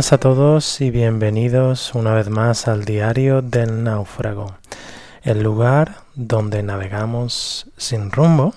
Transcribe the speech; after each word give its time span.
Buenas 0.00 0.14
a 0.14 0.18
todos 0.18 0.80
y 0.80 0.90
bienvenidos 0.90 1.94
una 1.94 2.14
vez 2.14 2.30
más 2.30 2.68
al 2.68 2.86
diario 2.86 3.42
del 3.42 3.84
náufrago, 3.84 4.54
el 5.22 5.42
lugar 5.42 5.96
donde 6.14 6.62
navegamos 6.62 7.70
sin 7.76 8.10
rumbo, 8.10 8.54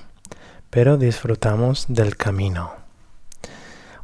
pero 0.69 0.95
disfrutamos 0.95 1.87
del 1.89 2.15
camino. 2.15 2.71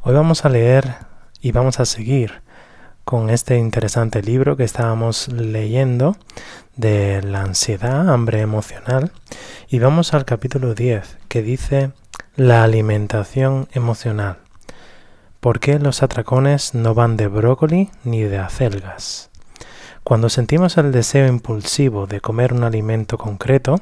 Hoy 0.02 0.12
vamos 0.12 0.44
a 0.44 0.50
leer 0.50 0.96
y 1.40 1.52
vamos 1.52 1.80
a 1.80 1.86
seguir 1.86 2.42
con 3.06 3.30
este 3.30 3.56
interesante 3.56 4.20
libro 4.20 4.58
que 4.58 4.64
estábamos 4.64 5.28
leyendo 5.28 6.18
de 6.76 7.22
la 7.22 7.40
ansiedad, 7.40 8.12
hambre 8.12 8.42
emocional, 8.42 9.12
y 9.66 9.78
vamos 9.78 10.12
al 10.12 10.26
capítulo 10.26 10.74
10 10.74 11.16
que 11.28 11.40
dice 11.40 11.92
la 12.36 12.64
alimentación 12.64 13.66
emocional. 13.72 14.49
¿Por 15.40 15.58
qué 15.58 15.78
los 15.78 16.02
atracones 16.02 16.74
no 16.74 16.94
van 16.94 17.16
de 17.16 17.26
brócoli 17.26 17.88
ni 18.04 18.22
de 18.24 18.36
acelgas? 18.36 19.30
Cuando 20.04 20.28
sentimos 20.28 20.76
el 20.76 20.92
deseo 20.92 21.28
impulsivo 21.28 22.06
de 22.06 22.20
comer 22.20 22.52
un 22.52 22.62
alimento 22.62 23.16
concreto, 23.16 23.76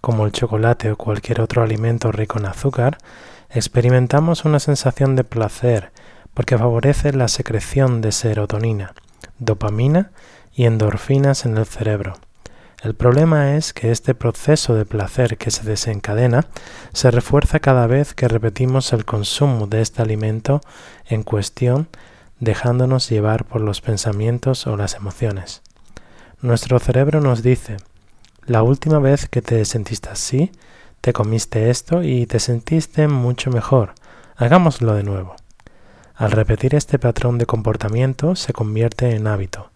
como 0.00 0.24
el 0.24 0.30
chocolate 0.30 0.92
o 0.92 0.96
cualquier 0.96 1.40
otro 1.40 1.64
alimento 1.64 2.12
rico 2.12 2.38
en 2.38 2.46
azúcar, 2.46 2.98
experimentamos 3.50 4.44
una 4.44 4.60
sensación 4.60 5.16
de 5.16 5.24
placer 5.24 5.90
porque 6.32 6.56
favorece 6.56 7.12
la 7.12 7.26
secreción 7.26 8.00
de 8.00 8.12
serotonina, 8.12 8.94
dopamina 9.40 10.12
y 10.54 10.66
endorfinas 10.66 11.44
en 11.44 11.56
el 11.56 11.66
cerebro. 11.66 12.14
El 12.82 12.94
problema 12.94 13.54
es 13.54 13.72
que 13.72 13.92
este 13.92 14.12
proceso 14.12 14.74
de 14.74 14.84
placer 14.84 15.38
que 15.38 15.52
se 15.52 15.62
desencadena 15.62 16.46
se 16.92 17.12
refuerza 17.12 17.60
cada 17.60 17.86
vez 17.86 18.12
que 18.12 18.26
repetimos 18.26 18.92
el 18.92 19.04
consumo 19.04 19.68
de 19.68 19.82
este 19.82 20.02
alimento 20.02 20.60
en 21.06 21.22
cuestión, 21.22 21.86
dejándonos 22.40 23.08
llevar 23.08 23.44
por 23.44 23.60
los 23.60 23.80
pensamientos 23.80 24.66
o 24.66 24.76
las 24.76 24.96
emociones. 24.96 25.62
Nuestro 26.40 26.80
cerebro 26.80 27.20
nos 27.20 27.44
dice, 27.44 27.76
la 28.46 28.64
última 28.64 28.98
vez 28.98 29.28
que 29.28 29.42
te 29.42 29.64
sentiste 29.64 30.08
así, 30.08 30.50
te 31.00 31.12
comiste 31.12 31.70
esto 31.70 32.02
y 32.02 32.26
te 32.26 32.40
sentiste 32.40 33.06
mucho 33.06 33.52
mejor, 33.52 33.94
hagámoslo 34.34 34.94
de 34.94 35.04
nuevo. 35.04 35.36
Al 36.16 36.32
repetir 36.32 36.74
este 36.74 36.98
patrón 36.98 37.38
de 37.38 37.46
comportamiento 37.46 38.34
se 38.34 38.52
convierte 38.52 39.14
en 39.14 39.28
hábito, 39.28 39.70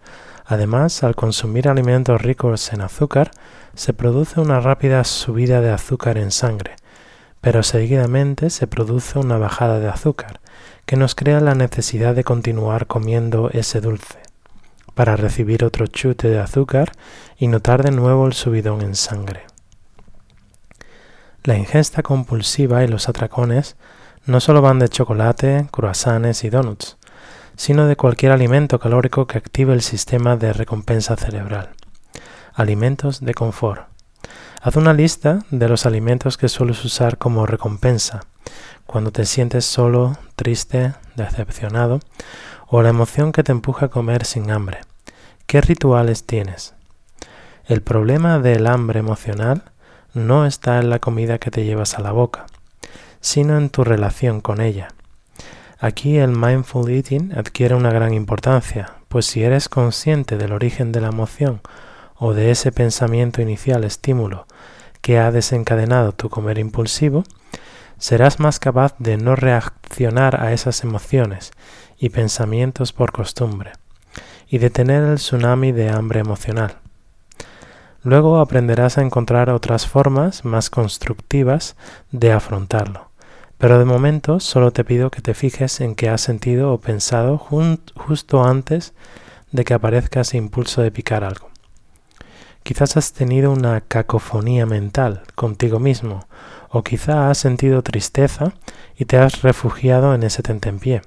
Además, 0.46 1.02
al 1.02 1.16
consumir 1.16 1.68
alimentos 1.68 2.22
ricos 2.22 2.72
en 2.72 2.80
azúcar, 2.80 3.32
se 3.74 3.92
produce 3.92 4.40
una 4.40 4.60
rápida 4.60 5.02
subida 5.02 5.60
de 5.60 5.72
azúcar 5.72 6.18
en 6.18 6.30
sangre, 6.30 6.76
pero 7.40 7.64
seguidamente 7.64 8.50
se 8.50 8.68
produce 8.68 9.18
una 9.18 9.38
bajada 9.38 9.80
de 9.80 9.88
azúcar, 9.88 10.40
que 10.86 10.96
nos 10.96 11.16
crea 11.16 11.40
la 11.40 11.56
necesidad 11.56 12.14
de 12.14 12.22
continuar 12.22 12.86
comiendo 12.86 13.50
ese 13.50 13.80
dulce, 13.80 14.20
para 14.94 15.16
recibir 15.16 15.64
otro 15.64 15.88
chute 15.88 16.28
de 16.28 16.38
azúcar 16.38 16.92
y 17.36 17.48
notar 17.48 17.82
de 17.82 17.90
nuevo 17.90 18.26
el 18.26 18.32
subidón 18.32 18.82
en 18.82 18.94
sangre. 18.94 19.46
La 21.42 21.56
ingesta 21.56 22.02
compulsiva 22.02 22.84
y 22.84 22.88
los 22.88 23.08
atracones 23.08 23.76
no 24.26 24.40
solo 24.40 24.62
van 24.62 24.78
de 24.78 24.88
chocolate, 24.88 25.68
croissants 25.72 26.44
y 26.44 26.50
donuts, 26.50 26.95
sino 27.56 27.86
de 27.86 27.96
cualquier 27.96 28.32
alimento 28.32 28.78
calórico 28.78 29.26
que 29.26 29.38
active 29.38 29.72
el 29.72 29.82
sistema 29.82 30.36
de 30.36 30.52
recompensa 30.52 31.16
cerebral. 31.16 31.70
Alimentos 32.54 33.20
de 33.20 33.34
confort. 33.34 33.88
Haz 34.62 34.76
una 34.76 34.92
lista 34.92 35.40
de 35.50 35.68
los 35.68 35.86
alimentos 35.86 36.36
que 36.36 36.48
sueles 36.48 36.84
usar 36.84 37.18
como 37.18 37.46
recompensa 37.46 38.26
cuando 38.86 39.10
te 39.10 39.24
sientes 39.26 39.64
solo, 39.64 40.16
triste, 40.36 40.94
decepcionado 41.16 42.00
o 42.68 42.82
la 42.82 42.88
emoción 42.88 43.32
que 43.32 43.42
te 43.42 43.52
empuja 43.52 43.86
a 43.86 43.90
comer 43.90 44.24
sin 44.24 44.50
hambre. 44.50 44.80
¿Qué 45.46 45.60
rituales 45.60 46.24
tienes? 46.24 46.74
El 47.66 47.82
problema 47.82 48.38
del 48.38 48.66
hambre 48.66 49.00
emocional 49.00 49.64
no 50.14 50.46
está 50.46 50.78
en 50.78 50.90
la 50.90 50.98
comida 50.98 51.38
que 51.38 51.50
te 51.50 51.64
llevas 51.64 51.98
a 51.98 52.02
la 52.02 52.12
boca, 52.12 52.46
sino 53.20 53.58
en 53.58 53.70
tu 53.70 53.84
relación 53.84 54.40
con 54.40 54.60
ella. 54.60 54.88
Aquí 55.78 56.16
el 56.16 56.30
mindful 56.30 56.90
eating 56.90 57.34
adquiere 57.36 57.74
una 57.74 57.90
gran 57.90 58.14
importancia, 58.14 58.94
pues 59.08 59.26
si 59.26 59.44
eres 59.44 59.68
consciente 59.68 60.38
del 60.38 60.52
origen 60.52 60.90
de 60.90 61.02
la 61.02 61.08
emoción 61.08 61.60
o 62.14 62.32
de 62.32 62.50
ese 62.50 62.72
pensamiento 62.72 63.42
inicial 63.42 63.84
estímulo 63.84 64.46
que 65.02 65.18
ha 65.18 65.30
desencadenado 65.30 66.12
tu 66.12 66.30
comer 66.30 66.56
impulsivo, 66.56 67.24
serás 67.98 68.40
más 68.40 68.58
capaz 68.58 68.94
de 68.98 69.18
no 69.18 69.36
reaccionar 69.36 70.42
a 70.42 70.54
esas 70.54 70.82
emociones 70.82 71.52
y 71.98 72.08
pensamientos 72.08 72.94
por 72.94 73.12
costumbre, 73.12 73.72
y 74.48 74.56
detener 74.56 75.02
el 75.02 75.16
tsunami 75.16 75.72
de 75.72 75.90
hambre 75.90 76.20
emocional. 76.20 76.78
Luego 78.02 78.38
aprenderás 78.38 78.96
a 78.96 79.02
encontrar 79.02 79.50
otras 79.50 79.86
formas 79.86 80.42
más 80.46 80.70
constructivas 80.70 81.76
de 82.12 82.32
afrontarlo 82.32 83.05
pero 83.58 83.78
de 83.78 83.84
momento 83.84 84.40
solo 84.40 84.70
te 84.70 84.84
pido 84.84 85.10
que 85.10 85.22
te 85.22 85.34
fijes 85.34 85.80
en 85.80 85.94
qué 85.94 86.08
has 86.08 86.20
sentido 86.20 86.72
o 86.72 86.80
pensado 86.80 87.38
justo 87.38 88.44
antes 88.44 88.92
de 89.52 89.64
que 89.64 89.74
aparezca 89.74 90.20
ese 90.20 90.36
impulso 90.36 90.82
de 90.82 90.90
picar 90.90 91.24
algo. 91.24 91.50
Quizás 92.62 92.96
has 92.96 93.12
tenido 93.12 93.52
una 93.52 93.80
cacofonía 93.80 94.66
mental 94.66 95.22
contigo 95.34 95.78
mismo, 95.78 96.26
o 96.68 96.82
quizá 96.82 97.30
has 97.30 97.38
sentido 97.38 97.82
tristeza 97.82 98.54
y 98.96 99.04
te 99.04 99.18
has 99.18 99.42
refugiado 99.42 100.14
en 100.14 100.24
ese 100.24 100.42
tentempié. 100.42 101.02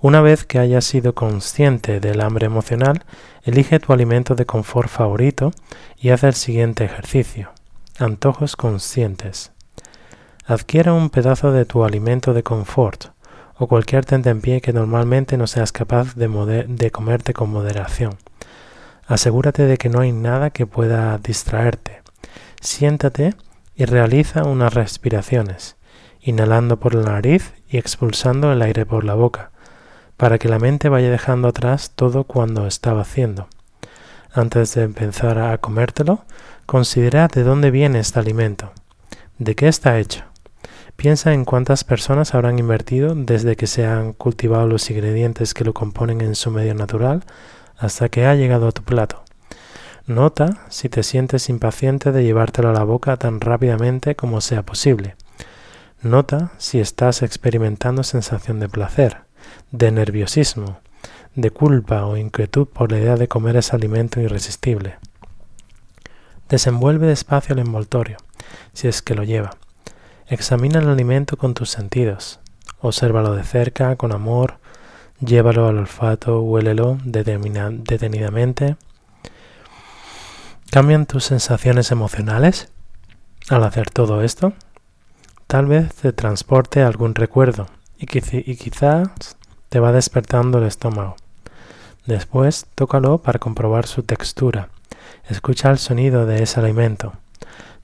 Una 0.00 0.20
vez 0.20 0.44
que 0.44 0.58
hayas 0.58 0.84
sido 0.84 1.14
consciente 1.14 2.00
del 2.00 2.20
hambre 2.20 2.46
emocional, 2.46 3.04
elige 3.42 3.80
tu 3.80 3.92
alimento 3.92 4.34
de 4.34 4.46
confort 4.46 4.88
favorito 4.88 5.50
y 5.98 6.10
haz 6.10 6.24
el 6.24 6.34
siguiente 6.34 6.84
ejercicio. 6.84 7.50
Antojos 7.98 8.56
conscientes. 8.56 9.52
Adquiere 10.48 10.90
un 10.90 11.10
pedazo 11.10 11.52
de 11.52 11.66
tu 11.66 11.84
alimento 11.84 12.32
de 12.32 12.42
confort 12.42 13.08
o 13.58 13.66
cualquier 13.66 14.06
tentempié 14.06 14.62
que 14.62 14.72
normalmente 14.72 15.36
no 15.36 15.46
seas 15.46 15.72
capaz 15.72 16.14
de, 16.14 16.64
de 16.66 16.90
comerte 16.90 17.34
con 17.34 17.50
moderación. 17.50 18.16
Asegúrate 19.06 19.66
de 19.66 19.76
que 19.76 19.90
no 19.90 20.00
hay 20.00 20.12
nada 20.12 20.48
que 20.48 20.66
pueda 20.66 21.18
distraerte. 21.18 22.00
Siéntate 22.62 23.34
y 23.76 23.84
realiza 23.84 24.44
unas 24.44 24.72
respiraciones, 24.72 25.76
inhalando 26.22 26.80
por 26.80 26.94
la 26.94 27.12
nariz 27.12 27.52
y 27.68 27.76
expulsando 27.76 28.50
el 28.50 28.62
aire 28.62 28.86
por 28.86 29.04
la 29.04 29.12
boca, 29.12 29.50
para 30.16 30.38
que 30.38 30.48
la 30.48 30.58
mente 30.58 30.88
vaya 30.88 31.10
dejando 31.10 31.48
atrás 31.48 31.92
todo 31.94 32.24
cuando 32.24 32.66
estaba 32.66 33.02
haciendo. 33.02 33.48
Antes 34.32 34.74
de 34.74 34.84
empezar 34.84 35.38
a 35.40 35.58
comértelo, 35.58 36.24
considera 36.64 37.28
de 37.28 37.42
dónde 37.42 37.70
viene 37.70 37.98
este 37.98 38.18
alimento, 38.18 38.72
de 39.36 39.54
qué 39.54 39.68
está 39.68 39.98
hecho, 39.98 40.24
Piensa 41.00 41.32
en 41.32 41.44
cuántas 41.44 41.84
personas 41.84 42.34
habrán 42.34 42.58
invertido 42.58 43.14
desde 43.14 43.54
que 43.54 43.68
se 43.68 43.86
han 43.86 44.12
cultivado 44.12 44.66
los 44.66 44.90
ingredientes 44.90 45.54
que 45.54 45.62
lo 45.62 45.72
componen 45.72 46.20
en 46.20 46.34
su 46.34 46.50
medio 46.50 46.74
natural 46.74 47.22
hasta 47.76 48.08
que 48.08 48.26
ha 48.26 48.34
llegado 48.34 48.66
a 48.66 48.72
tu 48.72 48.82
plato. 48.82 49.22
Nota 50.06 50.66
si 50.70 50.88
te 50.88 51.04
sientes 51.04 51.50
impaciente 51.50 52.10
de 52.10 52.24
llevártelo 52.24 52.70
a 52.70 52.72
la 52.72 52.82
boca 52.82 53.16
tan 53.16 53.40
rápidamente 53.40 54.16
como 54.16 54.40
sea 54.40 54.64
posible. 54.64 55.14
Nota 56.02 56.50
si 56.58 56.80
estás 56.80 57.22
experimentando 57.22 58.02
sensación 58.02 58.58
de 58.58 58.68
placer, 58.68 59.18
de 59.70 59.92
nerviosismo, 59.92 60.80
de 61.36 61.52
culpa 61.52 62.06
o 62.06 62.16
inquietud 62.16 62.66
por 62.66 62.90
la 62.90 62.98
idea 62.98 63.14
de 63.14 63.28
comer 63.28 63.56
ese 63.56 63.76
alimento 63.76 64.20
irresistible. 64.20 64.96
Desenvuelve 66.48 67.06
despacio 67.06 67.52
el 67.52 67.60
envoltorio, 67.60 68.16
si 68.72 68.88
es 68.88 69.00
que 69.00 69.14
lo 69.14 69.22
lleva. 69.22 69.50
Examina 70.30 70.78
el 70.78 70.88
alimento 70.90 71.38
con 71.38 71.54
tus 71.54 71.70
sentidos. 71.70 72.38
Obsérvalo 72.80 73.34
de 73.34 73.44
cerca, 73.44 73.96
con 73.96 74.12
amor. 74.12 74.58
Llévalo 75.20 75.66
al 75.66 75.78
olfato, 75.78 76.42
huélelo 76.42 76.98
detenidamente. 77.02 78.76
¿Cambian 80.70 81.06
tus 81.06 81.24
sensaciones 81.24 81.90
emocionales 81.92 82.68
al 83.48 83.64
hacer 83.64 83.88
todo 83.88 84.22
esto? 84.22 84.52
Tal 85.46 85.64
vez 85.64 85.94
te 85.94 86.12
transporte 86.12 86.82
algún 86.82 87.14
recuerdo 87.14 87.68
y, 87.98 88.04
y 88.04 88.56
quizás 88.56 89.38
te 89.70 89.80
va 89.80 89.92
despertando 89.92 90.58
el 90.58 90.64
estómago. 90.64 91.16
Después, 92.04 92.66
tócalo 92.74 93.16
para 93.16 93.38
comprobar 93.38 93.86
su 93.86 94.02
textura. 94.02 94.68
Escucha 95.26 95.70
el 95.70 95.78
sonido 95.78 96.26
de 96.26 96.42
ese 96.42 96.60
alimento. 96.60 97.14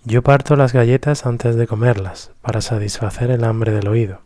Yo 0.07 0.21
parto 0.21 0.55
las 0.55 0.75
galletas 0.75 1.25
antes 1.25 1.57
de 1.57 1.67
comerlas, 1.67 2.31
para 2.43 2.61
satisfacer 2.61 3.31
el 3.31 3.43
hambre 3.43 3.73
del 3.73 3.89
oído, 3.89 4.21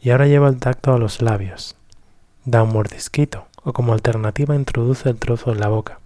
y 0.00 0.08
ahora 0.08 0.26
llevo 0.26 0.48
el 0.48 0.58
tacto 0.58 0.94
a 0.94 0.98
los 0.98 1.20
labios. 1.20 1.76
Da 2.46 2.62
un 2.62 2.72
mordisquito, 2.72 3.46
o 3.62 3.74
como 3.74 3.92
alternativa 3.92 4.54
introduce 4.54 5.10
el 5.10 5.18
trozo 5.18 5.52
en 5.52 5.60
la 5.60 5.68
boca, 5.68 6.00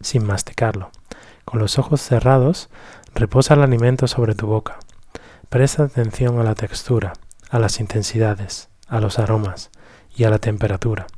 sin 0.00 0.24
masticarlo. 0.24 0.92
Con 1.44 1.58
los 1.58 1.80
ojos 1.80 2.00
cerrados, 2.00 2.70
reposa 3.12 3.54
el 3.54 3.62
alimento 3.62 4.06
sobre 4.06 4.36
tu 4.36 4.46
boca. 4.46 4.78
Presta 5.48 5.82
atención 5.82 6.38
a 6.38 6.44
la 6.44 6.54
textura, 6.54 7.14
a 7.50 7.58
las 7.58 7.80
intensidades, 7.80 8.68
a 8.86 9.00
los 9.00 9.18
aromas 9.18 9.72
y 10.14 10.24
a 10.24 10.30
la 10.30 10.38
temperatura. 10.38 11.08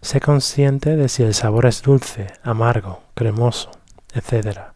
Sé 0.00 0.20
consciente 0.20 0.96
de 0.96 1.08
si 1.08 1.22
el 1.22 1.34
sabor 1.34 1.66
es 1.66 1.82
dulce, 1.82 2.26
amargo, 2.42 3.04
cremoso, 3.14 3.70
etc. 4.12 4.73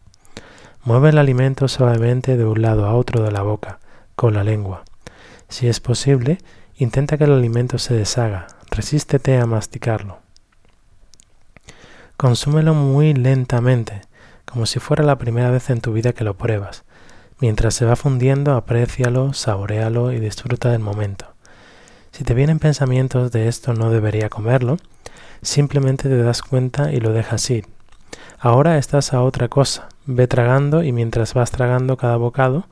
Mueve 0.89 1.09
el 1.09 1.19
alimento 1.19 1.67
suavemente 1.67 2.35
de 2.35 2.45
un 2.45 2.63
lado 2.63 2.87
a 2.87 2.95
otro 2.95 3.21
de 3.21 3.31
la 3.31 3.43
boca, 3.43 3.77
con 4.15 4.33
la 4.33 4.43
lengua. 4.43 4.85
Si 5.47 5.67
es 5.67 5.79
posible, 5.79 6.39
intenta 6.77 7.15
que 7.15 7.25
el 7.25 7.31
alimento 7.31 7.77
se 7.77 7.93
deshaga, 7.93 8.47
resístete 8.71 9.37
a 9.37 9.45
masticarlo. 9.45 10.17
Consúmelo 12.17 12.73
muy 12.73 13.13
lentamente, 13.13 14.01
como 14.45 14.65
si 14.65 14.79
fuera 14.79 15.03
la 15.03 15.19
primera 15.19 15.51
vez 15.51 15.69
en 15.69 15.79
tu 15.79 15.93
vida 15.93 16.13
que 16.13 16.23
lo 16.23 16.37
pruebas. 16.37 16.85
Mientras 17.39 17.75
se 17.75 17.85
va 17.85 17.95
fundiendo, 17.95 18.55
aprécialo, 18.55 19.33
saborealo 19.33 20.11
y 20.11 20.19
disfruta 20.19 20.71
del 20.71 20.81
momento. 20.81 21.27
Si 22.13 22.23
te 22.23 22.33
vienen 22.33 22.57
pensamientos 22.57 23.31
de 23.31 23.47
esto 23.47 23.75
no 23.75 23.91
debería 23.91 24.29
comerlo, 24.29 24.77
simplemente 25.43 26.09
te 26.09 26.17
das 26.17 26.41
cuenta 26.41 26.91
y 26.91 26.99
lo 26.99 27.13
dejas 27.13 27.47
ir. 27.51 27.78
Ahora 28.37 28.77
estás 28.77 29.13
a 29.13 29.21
otra 29.21 29.47
cosa. 29.47 29.89
Ve 30.05 30.27
tragando 30.27 30.83
y 30.83 30.91
mientras 30.91 31.33
vas 31.33 31.51
tragando 31.51 31.97
cada 31.97 32.17
bocado, 32.17 32.65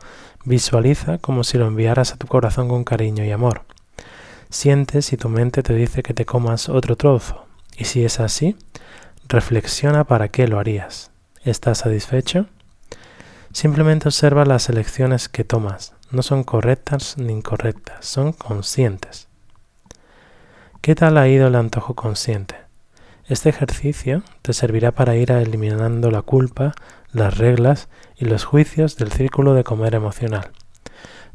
visualiza 0.46 1.18
como 1.18 1.44
si 1.44 1.58
lo 1.58 1.68
enviaras 1.68 2.14
a 2.14 2.18
tu 2.18 2.28
corazón 2.28 2.68
con 2.70 2.84
cariño 2.84 3.24
y 3.26 3.32
amor. 3.32 3.64
Sientes 4.50 5.06
si 5.06 5.18
tu 5.18 5.30
mente 5.30 5.64
te 5.64 5.74
dice 5.74 6.04
que 6.04 6.14
te 6.14 6.26
comas 6.26 6.70
otro 6.70 6.96
trozo. 6.96 7.46
Y 7.78 7.86
si 7.86 8.06
es 8.06 8.20
así, 8.20 8.56
reflexiona 9.28 10.06
para 10.06 10.30
qué 10.30 10.48
lo 10.48 10.60
harías. 10.60 11.12
¿Estás 11.44 11.80
satisfecho? 11.80 12.48
Simplemente 13.52 14.08
observa 14.08 14.46
las 14.46 14.70
elecciones 14.70 15.30
que 15.30 15.44
tomas. 15.44 15.94
No 16.12 16.24
son 16.24 16.44
correctas 16.44 17.18
ni 17.18 17.34
incorrectas, 17.34 18.06
son 18.06 18.32
conscientes. 18.32 19.28
¿Qué 20.82 20.96
tal 20.96 21.18
ha 21.18 21.28
ido 21.28 21.48
el 21.48 21.56
antojo 21.56 21.96
consciente? 21.96 22.67
Este 23.28 23.50
ejercicio 23.50 24.24
te 24.42 24.54
servirá 24.54 24.94
para 24.94 25.18
ir 25.18 25.32
eliminando 25.32 26.12
la 26.12 26.22
culpa, 26.22 26.72
las 27.12 27.38
reglas 27.38 27.90
y 28.16 28.24
los 28.24 28.46
juicios 28.46 28.96
del 28.96 29.12
círculo 29.12 29.54
de 29.54 29.66
comer 29.66 29.96
emocional, 29.96 30.52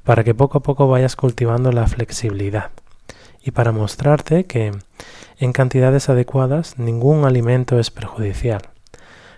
para 0.02 0.24
que 0.24 0.34
poco 0.34 0.56
a 0.56 0.62
poco 0.62 0.88
vayas 0.88 1.16
cultivando 1.16 1.70
la 1.70 1.86
flexibilidad 1.86 2.70
y 3.42 3.50
para 3.50 3.72
mostrarte 3.72 4.46
que 4.46 4.72
en 5.36 5.52
cantidades 5.52 6.08
adecuadas 6.08 6.78
ningún 6.78 7.26
alimento 7.26 7.78
es 7.78 7.90
perjudicial. 7.90 8.62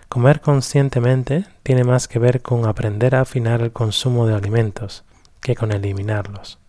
Comer 0.07 0.39
conscientemente 0.39 1.43
tiene 1.61 1.83
más 1.83 2.07
que 2.07 2.19
ver 2.19 2.41
con 2.41 2.65
aprender 2.67 3.15
a 3.15 3.21
afinar 3.21 3.61
el 3.61 3.73
consumo 3.73 4.27
de 4.27 4.33
alimentos 4.35 5.03
que 5.41 5.55
con 5.55 5.73
eliminarlos. 5.73 6.64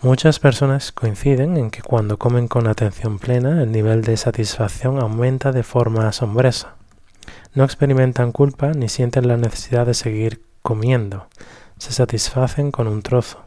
Muchas 0.00 0.38
personas 0.38 0.92
coinciden 0.92 1.56
en 1.56 1.72
que 1.72 1.82
cuando 1.82 2.18
comen 2.18 2.46
con 2.46 2.68
atención 2.68 3.18
plena 3.18 3.64
el 3.64 3.72
nivel 3.72 4.02
de 4.02 4.16
satisfacción 4.16 5.00
aumenta 5.00 5.50
de 5.50 5.64
forma 5.64 6.06
asombrosa. 6.06 6.76
No 7.52 7.64
experimentan 7.64 8.30
culpa 8.30 8.68
ni 8.68 8.88
sienten 8.88 9.26
la 9.26 9.36
necesidad 9.36 9.86
de 9.86 9.94
seguir 9.94 10.40
comiendo, 10.62 11.26
se 11.78 11.92
satisfacen 11.92 12.70
con 12.70 12.86
un 12.86 13.02
trozo. 13.02 13.44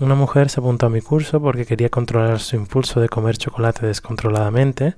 Una 0.00 0.16
mujer 0.16 0.50
se 0.50 0.58
apuntó 0.58 0.86
a 0.86 0.90
mi 0.90 1.00
curso 1.00 1.40
porque 1.40 1.66
quería 1.66 1.88
controlar 1.88 2.40
su 2.40 2.56
impulso 2.56 3.00
de 3.00 3.08
comer 3.08 3.38
chocolate 3.38 3.86
descontroladamente. 3.86 4.96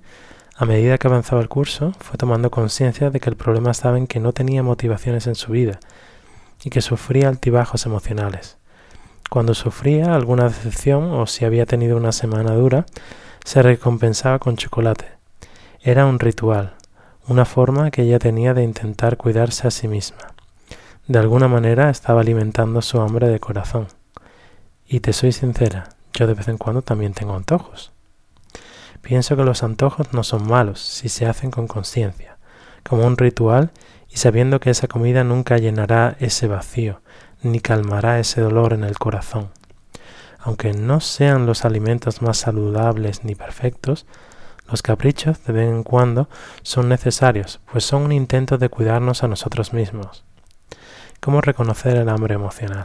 A 0.57 0.65
medida 0.65 0.97
que 0.97 1.07
avanzaba 1.07 1.43
el 1.43 1.51
curso, 1.51 1.93
fue 2.01 2.17
tomando 2.17 2.51
conciencia 2.51 3.11
de 3.11 3.21
que 3.21 3.29
el 3.29 3.37
problema 3.37 3.73
estaba 3.73 3.99
en 3.99 4.07
que 4.07 4.21
no 4.21 4.33
tenía 4.33 4.63
motivaciones 4.63 5.27
en 5.27 5.35
su 5.35 5.53
vida 5.53 5.81
y 6.65 6.71
que 6.71 6.81
sufría 6.81 7.29
altibajos 7.29 7.85
emocionales. 7.85 8.56
Cuando 9.31 9.55
sufría 9.55 10.15
alguna 10.15 10.45
decepción 10.45 11.13
o 11.13 11.27
si 11.27 11.45
había 11.45 11.67
tenido 11.67 11.97
una 11.97 12.13
semana 12.13 12.55
dura, 12.55 12.87
se 13.45 13.63
recompensaba 13.63 14.39
con 14.39 14.57
chocolate. 14.57 15.07
Era 15.81 16.07
un 16.07 16.19
ritual, 16.19 16.75
una 17.29 17.45
forma 17.45 17.91
que 17.91 18.03
ella 18.03 18.19
tenía 18.19 18.55
de 18.55 18.63
intentar 18.63 19.17
cuidarse 19.17 19.67
a 19.67 19.71
sí 19.71 19.89
misma. 19.89 20.19
De 21.09 21.19
alguna 21.19 21.49
manera 21.49 21.91
estaba 21.91 22.21
alimentando 22.21 22.83
su 22.83 23.01
hambre 23.01 23.29
de 23.29 23.41
corazón. 23.41 23.89
Y 24.87 25.01
te 25.01 25.13
soy 25.13 25.33
sincera, 25.33 25.91
yo 26.13 26.27
de 26.27 26.35
vez 26.35 26.49
en 26.49 26.59
cuando 26.59 26.83
también 26.83 27.13
tengo 27.13 27.35
antojos. 27.35 27.93
Pienso 29.03 29.37
que 29.37 29.45
los 29.45 29.63
antojos 29.63 30.13
no 30.13 30.25
son 30.25 30.49
malos 30.49 30.81
si 30.81 31.09
se 31.09 31.27
hacen 31.27 31.51
con 31.51 31.69
conciencia, 31.69 32.39
como 32.89 33.07
un 33.07 33.17
ritual 33.17 33.71
y 34.09 34.17
sabiendo 34.17 34.59
que 34.59 34.71
esa 34.71 34.89
comida 34.89 35.23
nunca 35.25 35.59
llenará 35.59 36.17
ese 36.19 36.49
vacío, 36.49 37.01
ni 37.43 37.61
calmará 37.61 38.19
ese 38.19 38.41
dolor 38.41 38.73
en 38.73 38.85
el 38.85 38.99
corazón. 38.99 39.51
Aunque 40.39 40.73
no 40.73 41.01
sean 41.01 41.47
los 41.47 41.65
alimentos 41.65 42.23
más 42.23 42.39
saludables 42.39 43.25
ni 43.25 43.35
perfectos, 43.35 44.07
los 44.69 44.83
caprichos 44.83 45.45
de 45.45 45.53
vez 45.53 45.69
en 45.69 45.83
cuando 45.83 46.29
son 46.63 46.89
necesarios, 46.89 47.61
pues 47.71 47.85
son 47.85 48.03
un 48.03 48.13
intento 48.13 48.59
de 48.59 48.69
cuidarnos 48.69 49.23
a 49.23 49.29
nosotros 49.29 49.73
mismos. 49.73 50.25
¿Cómo 51.21 51.41
reconocer 51.41 51.97
el 51.97 52.09
hambre 52.09 52.35
emocional? 52.35 52.85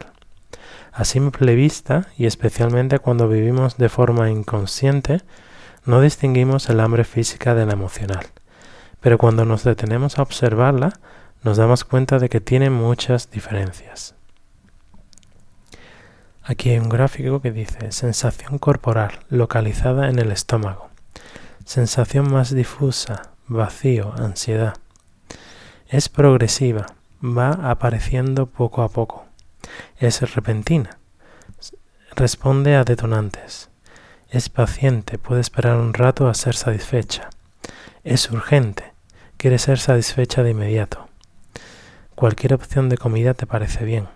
A 0.91 1.05
simple 1.05 1.55
vista, 1.55 2.07
y 2.17 2.25
especialmente 2.25 2.99
cuando 2.99 3.29
vivimos 3.29 3.77
de 3.77 3.89
forma 3.89 4.29
inconsciente, 4.29 5.21
no 5.85 6.01
distinguimos 6.01 6.69
el 6.69 6.79
hambre 6.79 7.03
física 7.03 7.55
de 7.55 7.65
la 7.65 7.73
emocional. 7.73 8.27
Pero 8.99 9.17
cuando 9.17 9.45
nos 9.45 9.63
detenemos 9.63 10.19
a 10.19 10.21
observarla, 10.21 10.99
nos 11.43 11.57
damos 11.57 11.83
cuenta 11.83 12.19
de 12.19 12.29
que 12.29 12.41
tiene 12.41 12.69
muchas 12.69 13.31
diferencias. 13.31 14.15
Aquí 16.51 16.71
hay 16.71 16.79
un 16.79 16.89
gráfico 16.89 17.41
que 17.41 17.53
dice 17.53 17.93
sensación 17.93 18.57
corporal 18.57 19.21
localizada 19.29 20.09
en 20.09 20.19
el 20.19 20.33
estómago, 20.33 20.89
sensación 21.63 22.29
más 22.29 22.53
difusa, 22.53 23.31
vacío, 23.47 24.13
ansiedad. 24.17 24.73
Es 25.87 26.09
progresiva, 26.09 26.87
va 27.23 27.51
apareciendo 27.71 28.47
poco 28.47 28.81
a 28.81 28.89
poco 28.89 29.27
es 29.97 30.35
repentina. 30.35 30.99
Responde 32.17 32.75
a 32.75 32.83
detonantes. 32.83 33.69
Es 34.29 34.49
paciente, 34.49 35.17
puede 35.17 35.39
esperar 35.39 35.77
un 35.77 35.93
rato 35.93 36.27
a 36.27 36.33
ser 36.33 36.55
satisfecha. 36.55 37.29
Es 38.03 38.29
urgente, 38.29 38.91
quiere 39.37 39.57
ser 39.57 39.79
satisfecha 39.79 40.43
de 40.43 40.49
inmediato. 40.51 41.07
Cualquier 42.13 42.53
opción 42.55 42.89
de 42.89 42.97
comida 42.97 43.35
te 43.35 43.45
parece 43.45 43.85
bien. 43.85 44.09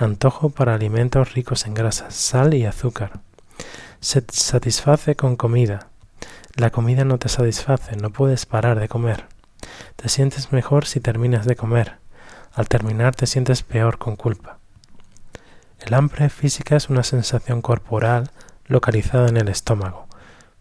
Antojo 0.00 0.48
para 0.48 0.72
alimentos 0.72 1.34
ricos 1.34 1.66
en 1.66 1.74
grasas, 1.74 2.14
sal 2.14 2.54
y 2.54 2.64
azúcar. 2.64 3.20
Se 4.00 4.24
satisface 4.32 5.14
con 5.14 5.36
comida. 5.36 5.88
La 6.54 6.70
comida 6.70 7.04
no 7.04 7.18
te 7.18 7.28
satisface, 7.28 7.96
no 7.96 8.08
puedes 8.08 8.46
parar 8.46 8.80
de 8.80 8.88
comer. 8.88 9.26
Te 9.96 10.08
sientes 10.08 10.52
mejor 10.52 10.86
si 10.86 11.00
terminas 11.00 11.44
de 11.44 11.54
comer. 11.54 11.98
Al 12.54 12.66
terminar 12.66 13.14
te 13.14 13.26
sientes 13.26 13.62
peor 13.62 13.98
con 13.98 14.16
culpa. 14.16 14.58
El 15.80 15.92
hambre 15.92 16.30
física 16.30 16.76
es 16.76 16.88
una 16.88 17.02
sensación 17.02 17.60
corporal 17.60 18.30
localizada 18.68 19.28
en 19.28 19.36
el 19.36 19.48
estómago. 19.48 20.06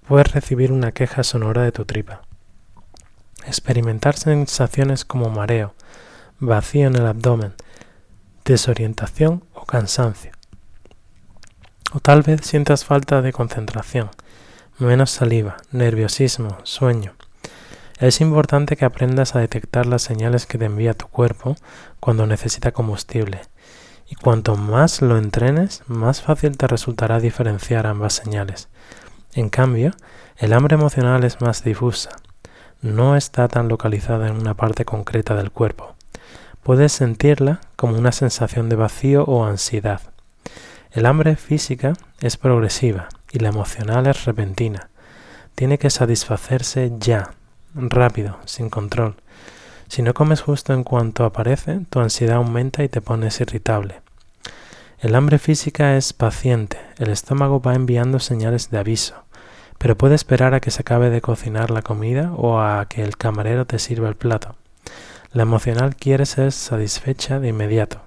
Puedes 0.05 0.33
recibir 0.33 0.73
una 0.73 0.91
queja 0.91 1.23
sonora 1.23 1.63
de 1.63 1.71
tu 1.71 1.85
tripa. 1.85 2.23
Experimentar 3.45 4.17
sensaciones 4.17 5.05
como 5.05 5.29
mareo, 5.29 5.75
vacío 6.41 6.87
en 6.87 6.95
el 6.95 7.07
abdomen, 7.07 7.53
desorientación 8.49 9.43
o 9.53 9.63
cansancio. 9.65 10.31
O 11.93 11.99
tal 11.99 12.23
vez 12.23 12.41
sientas 12.41 12.83
falta 12.83 13.21
de 13.21 13.31
concentración, 13.31 14.09
menos 14.79 15.11
saliva, 15.11 15.57
nerviosismo, 15.71 16.57
sueño. 16.63 17.13
Es 17.99 18.21
importante 18.21 18.75
que 18.75 18.85
aprendas 18.85 19.35
a 19.35 19.39
detectar 19.39 19.85
las 19.85 20.01
señales 20.01 20.47
que 20.47 20.57
te 20.57 20.65
envía 20.65 20.95
tu 20.95 21.07
cuerpo 21.07 21.57
cuando 21.99 22.25
necesita 22.25 22.71
combustible 22.71 23.41
y 24.07 24.15
cuanto 24.15 24.55
más 24.55 25.03
lo 25.03 25.17
entrenes, 25.17 25.83
más 25.85 26.23
fácil 26.23 26.57
te 26.57 26.65
resultará 26.65 27.19
diferenciar 27.19 27.85
ambas 27.85 28.13
señales. 28.13 28.67
En 29.33 29.49
cambio, 29.49 29.91
el 30.37 30.53
hambre 30.53 30.73
emocional 30.73 31.23
es 31.23 31.39
más 31.39 31.63
difusa, 31.63 32.09
no 32.81 33.15
está 33.15 33.47
tan 33.47 33.67
localizada 33.67 34.27
en 34.27 34.37
una 34.37 34.55
parte 34.55 34.85
concreta 34.85 35.35
del 35.35 35.51
cuerpo. 35.51 35.95
Puedes 36.63 36.91
sentirla 36.91 37.61
como 37.75 37.97
una 37.97 38.11
sensación 38.11 38.69
de 38.69 38.75
vacío 38.75 39.23
o 39.23 39.45
ansiedad. 39.45 40.01
El 40.91 41.05
hambre 41.05 41.35
física 41.35 41.93
es 42.19 42.37
progresiva 42.37 43.09
y 43.31 43.39
la 43.39 43.49
emocional 43.49 44.07
es 44.07 44.25
repentina. 44.25 44.89
Tiene 45.55 45.77
que 45.77 45.89
satisfacerse 45.89 46.91
ya, 46.99 47.31
rápido, 47.73 48.39
sin 48.45 48.69
control. 48.69 49.15
Si 49.87 50.01
no 50.01 50.13
comes 50.13 50.41
justo 50.41 50.73
en 50.73 50.83
cuanto 50.83 51.25
aparece, 51.25 51.81
tu 51.89 51.99
ansiedad 51.99 52.37
aumenta 52.37 52.83
y 52.83 52.89
te 52.89 53.01
pones 53.01 53.39
irritable. 53.41 54.01
El 54.99 55.15
hambre 55.15 55.39
física 55.39 55.95
es 55.95 56.11
paciente, 56.13 56.77
el 56.97 57.09
estómago 57.09 57.61
va 57.61 57.73
enviando 57.73 58.19
señales 58.19 58.69
de 58.69 58.79
aviso, 58.79 59.15
pero 59.77 59.97
puede 59.97 60.15
esperar 60.15 60.53
a 60.53 60.59
que 60.59 60.71
se 60.71 60.81
acabe 60.81 61.09
de 61.09 61.21
cocinar 61.21 61.71
la 61.71 61.81
comida 61.81 62.33
o 62.33 62.59
a 62.59 62.85
que 62.87 63.01
el 63.01 63.15
camarero 63.15 63.65
te 63.65 63.79
sirva 63.79 64.09
el 64.09 64.15
plato. 64.15 64.58
La 65.31 65.43
emocional 65.43 65.95
quiere 65.95 66.25
ser 66.25 66.51
satisfecha 66.51 67.39
de 67.39 67.49
inmediato. 67.49 68.01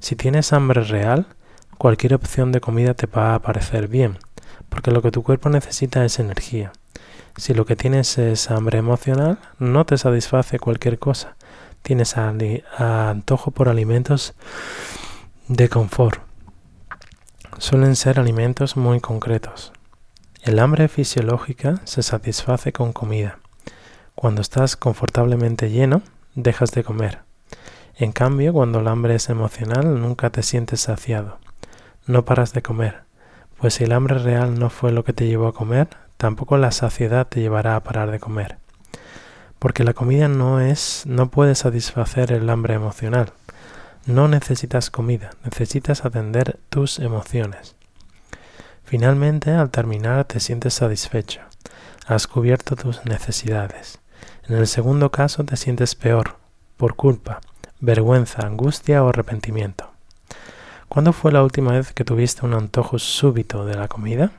Si 0.00 0.16
tienes 0.16 0.52
hambre 0.52 0.84
real, 0.84 1.26
cualquier 1.78 2.14
opción 2.14 2.52
de 2.52 2.60
comida 2.60 2.92
te 2.92 3.06
va 3.06 3.34
a 3.34 3.38
parecer 3.40 3.88
bien, 3.88 4.18
porque 4.68 4.90
lo 4.90 5.00
que 5.00 5.10
tu 5.10 5.22
cuerpo 5.22 5.48
necesita 5.48 6.04
es 6.04 6.18
energía. 6.18 6.72
Si 7.38 7.54
lo 7.54 7.64
que 7.64 7.74
tienes 7.74 8.18
es 8.18 8.50
hambre 8.50 8.78
emocional, 8.78 9.38
no 9.58 9.86
te 9.86 9.96
satisface 9.96 10.58
cualquier 10.58 10.98
cosa. 10.98 11.36
Tienes 11.80 12.18
antojo 12.18 13.50
por 13.50 13.70
alimentos 13.70 14.34
de 15.48 15.70
confort. 15.70 16.20
Suelen 17.56 17.96
ser 17.96 18.20
alimentos 18.20 18.76
muy 18.76 19.00
concretos. 19.00 19.72
El 20.42 20.58
hambre 20.58 20.88
fisiológica 20.88 21.80
se 21.84 22.02
satisface 22.02 22.72
con 22.72 22.92
comida. 22.92 23.38
Cuando 24.14 24.42
estás 24.42 24.76
confortablemente 24.76 25.70
lleno, 25.70 26.02
dejas 26.34 26.70
de 26.72 26.84
comer. 26.84 27.20
En 27.96 28.12
cambio, 28.12 28.52
cuando 28.52 28.80
el 28.80 28.88
hambre 28.88 29.14
es 29.14 29.28
emocional, 29.28 30.00
nunca 30.00 30.30
te 30.30 30.42
sientes 30.42 30.80
saciado. 30.80 31.38
No 32.06 32.24
paras 32.24 32.52
de 32.52 32.62
comer, 32.62 33.02
pues 33.58 33.74
si 33.74 33.84
el 33.84 33.92
hambre 33.92 34.18
real 34.18 34.58
no 34.58 34.70
fue 34.70 34.92
lo 34.92 35.04
que 35.04 35.12
te 35.12 35.26
llevó 35.26 35.46
a 35.46 35.54
comer, 35.54 35.88
tampoco 36.16 36.56
la 36.56 36.72
saciedad 36.72 37.28
te 37.28 37.40
llevará 37.40 37.76
a 37.76 37.82
parar 37.84 38.10
de 38.10 38.18
comer. 38.18 38.58
Porque 39.58 39.84
la 39.84 39.94
comida 39.94 40.26
no 40.26 40.60
es, 40.60 41.04
no 41.06 41.30
puede 41.30 41.54
satisfacer 41.54 42.32
el 42.32 42.50
hambre 42.50 42.74
emocional. 42.74 43.32
No 44.04 44.26
necesitas 44.26 44.90
comida, 44.90 45.30
necesitas 45.44 46.04
atender 46.04 46.58
tus 46.70 46.98
emociones. 46.98 47.76
Finalmente, 48.82 49.52
al 49.52 49.70
terminar, 49.70 50.24
te 50.24 50.40
sientes 50.40 50.74
satisfecho. 50.74 51.40
Has 52.06 52.26
cubierto 52.26 52.74
tus 52.74 53.04
necesidades. 53.04 54.01
En 54.48 54.56
el 54.56 54.66
segundo 54.66 55.12
caso, 55.12 55.44
te 55.44 55.56
sientes 55.56 55.94
peor, 55.94 56.36
por 56.76 56.96
culpa, 56.96 57.40
vergüenza, 57.78 58.44
angustia 58.44 59.04
o 59.04 59.08
arrepentimiento. 59.08 59.92
¿Cuándo 60.88 61.12
fue 61.12 61.30
la 61.30 61.44
última 61.44 61.72
vez 61.72 61.92
que 61.92 62.04
tuviste 62.04 62.44
un 62.44 62.54
antojo 62.54 62.98
súbito 62.98 63.64
de 63.64 63.76
la 63.76 63.86
comida? 63.86 64.32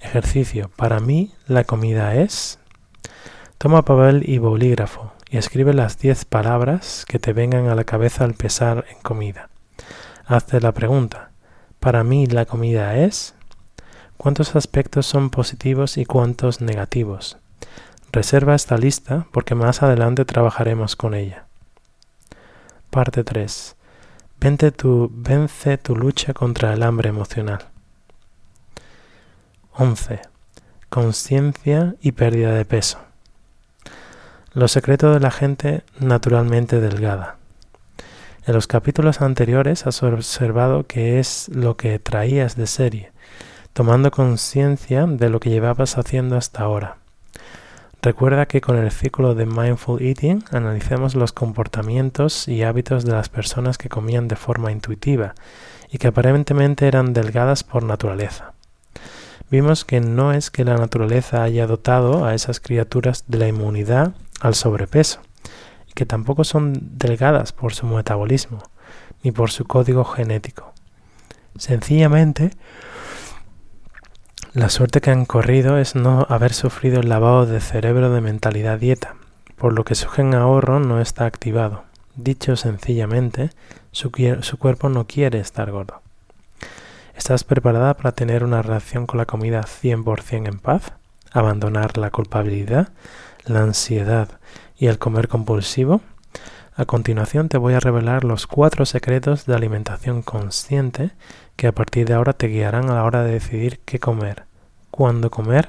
Ejercicio. 0.00 0.70
Para 0.76 1.00
mí, 1.00 1.32
la 1.46 1.64
comida 1.64 2.14
es. 2.14 2.58
Toma 3.58 3.84
papel 3.84 4.22
y 4.28 4.38
bolígrafo 4.38 5.12
y 5.30 5.38
escribe 5.38 5.72
las 5.74 5.98
10 5.98 6.26
palabras 6.26 7.04
que 7.08 7.18
te 7.18 7.32
vengan 7.32 7.68
a 7.68 7.74
la 7.74 7.84
cabeza 7.84 8.24
al 8.24 8.34
pesar 8.34 8.84
en 8.90 9.00
comida. 9.00 9.48
Hazte 10.26 10.60
la 10.60 10.72
pregunta. 10.72 11.32
Para 11.80 12.04
mí, 12.04 12.26
la 12.26 12.44
comida 12.44 12.98
es. 12.98 13.34
¿Cuántos 14.18 14.54
aspectos 14.56 15.06
son 15.06 15.30
positivos 15.30 15.96
y 15.96 16.04
cuántos 16.04 16.60
negativos? 16.60 17.39
Reserva 18.12 18.54
esta 18.54 18.76
lista 18.76 19.26
porque 19.32 19.54
más 19.54 19.82
adelante 19.82 20.24
trabajaremos 20.24 20.96
con 20.96 21.14
ella. 21.14 21.46
Parte 22.90 23.24
3. 23.24 23.76
Vence 24.40 24.72
tu, 24.72 25.96
lucha 25.96 26.34
contra 26.34 26.72
el 26.72 26.82
hambre 26.82 27.08
emocional. 27.08 27.68
11. 29.74 30.20
Conciencia 30.88 31.94
y 32.00 32.12
pérdida 32.12 32.52
de 32.54 32.64
peso. 32.64 32.98
Los 34.52 34.72
secretos 34.72 35.14
de 35.14 35.20
la 35.20 35.30
gente 35.30 35.84
naturalmente 35.98 36.80
delgada. 36.80 37.36
En 38.46 38.54
los 38.54 38.66
capítulos 38.66 39.20
anteriores 39.20 39.86
has 39.86 40.02
observado 40.02 40.86
que 40.86 41.20
es 41.20 41.48
lo 41.50 41.76
que 41.76 41.98
traías 41.98 42.56
de 42.56 42.66
serie 42.66 43.12
tomando 43.72 44.10
conciencia 44.10 45.06
de 45.06 45.30
lo 45.30 45.40
que 45.40 45.50
llevabas 45.50 45.96
haciendo 45.96 46.36
hasta 46.36 46.62
ahora. 46.62 46.99
Recuerda 48.02 48.46
que 48.46 48.62
con 48.62 48.78
el 48.78 48.90
ciclo 48.90 49.34
de 49.34 49.44
Mindful 49.44 50.00
Eating 50.00 50.42
analizamos 50.52 51.14
los 51.14 51.32
comportamientos 51.32 52.48
y 52.48 52.62
hábitos 52.62 53.04
de 53.04 53.12
las 53.12 53.28
personas 53.28 53.76
que 53.76 53.90
comían 53.90 54.26
de 54.26 54.36
forma 54.36 54.72
intuitiva 54.72 55.34
y 55.90 55.98
que 55.98 56.08
aparentemente 56.08 56.88
eran 56.88 57.12
delgadas 57.12 57.62
por 57.62 57.82
naturaleza. 57.82 58.54
Vimos 59.50 59.84
que 59.84 60.00
no 60.00 60.32
es 60.32 60.50
que 60.50 60.64
la 60.64 60.78
naturaleza 60.78 61.42
haya 61.42 61.66
dotado 61.66 62.24
a 62.24 62.34
esas 62.34 62.58
criaturas 62.58 63.24
de 63.26 63.36
la 63.36 63.48
inmunidad 63.48 64.14
al 64.40 64.54
sobrepeso, 64.54 65.20
y 65.86 65.92
que 65.92 66.06
tampoco 66.06 66.44
son 66.44 66.72
delgadas 66.96 67.52
por 67.52 67.74
su 67.74 67.84
metabolismo, 67.84 68.62
ni 69.22 69.30
por 69.30 69.50
su 69.50 69.66
código 69.66 70.04
genético. 70.04 70.72
Sencillamente, 71.58 72.52
la 74.52 74.68
suerte 74.68 75.00
que 75.00 75.12
han 75.12 75.26
corrido 75.26 75.78
es 75.78 75.94
no 75.94 76.26
haber 76.28 76.54
sufrido 76.54 77.00
el 77.00 77.08
lavado 77.08 77.46
de 77.46 77.60
cerebro 77.60 78.12
de 78.12 78.20
mentalidad 78.20 78.80
dieta, 78.80 79.14
por 79.56 79.72
lo 79.72 79.84
que 79.84 79.94
su 79.94 80.08
gen 80.08 80.34
ahorro 80.34 80.80
no 80.80 81.00
está 81.00 81.26
activado. 81.26 81.84
Dicho 82.16 82.56
sencillamente, 82.56 83.50
su, 83.92 84.10
cuerpo 84.10 84.88
no 84.88 85.06
quiere 85.06 85.38
estar 85.38 85.70
gordo. 85.70 86.02
¿Estás 87.16 87.44
preparada 87.44 87.94
para 87.96 88.12
tener 88.12 88.42
una 88.42 88.60
relación 88.60 89.06
con 89.06 89.18
la 89.18 89.26
comida 89.26 89.62
100% 89.62 90.48
en 90.48 90.58
paz? 90.58 90.94
¿Abandonar 91.30 91.96
la 91.96 92.10
culpabilidad, 92.10 92.88
la 93.44 93.60
ansiedad 93.60 94.40
y 94.76 94.88
el 94.88 94.98
comer 94.98 95.28
compulsivo? 95.28 96.00
A 96.80 96.86
continuación 96.86 97.50
te 97.50 97.58
voy 97.58 97.74
a 97.74 97.80
revelar 97.80 98.24
los 98.24 98.46
cuatro 98.46 98.86
secretos 98.86 99.44
de 99.44 99.54
alimentación 99.54 100.22
consciente 100.22 101.10
que 101.56 101.66
a 101.66 101.72
partir 101.72 102.06
de 102.06 102.14
ahora 102.14 102.32
te 102.32 102.46
guiarán 102.46 102.88
a 102.88 102.94
la 102.94 103.04
hora 103.04 103.22
de 103.22 103.32
decidir 103.32 103.80
qué 103.80 103.98
comer, 103.98 104.44
cuándo 104.90 105.30
comer, 105.30 105.68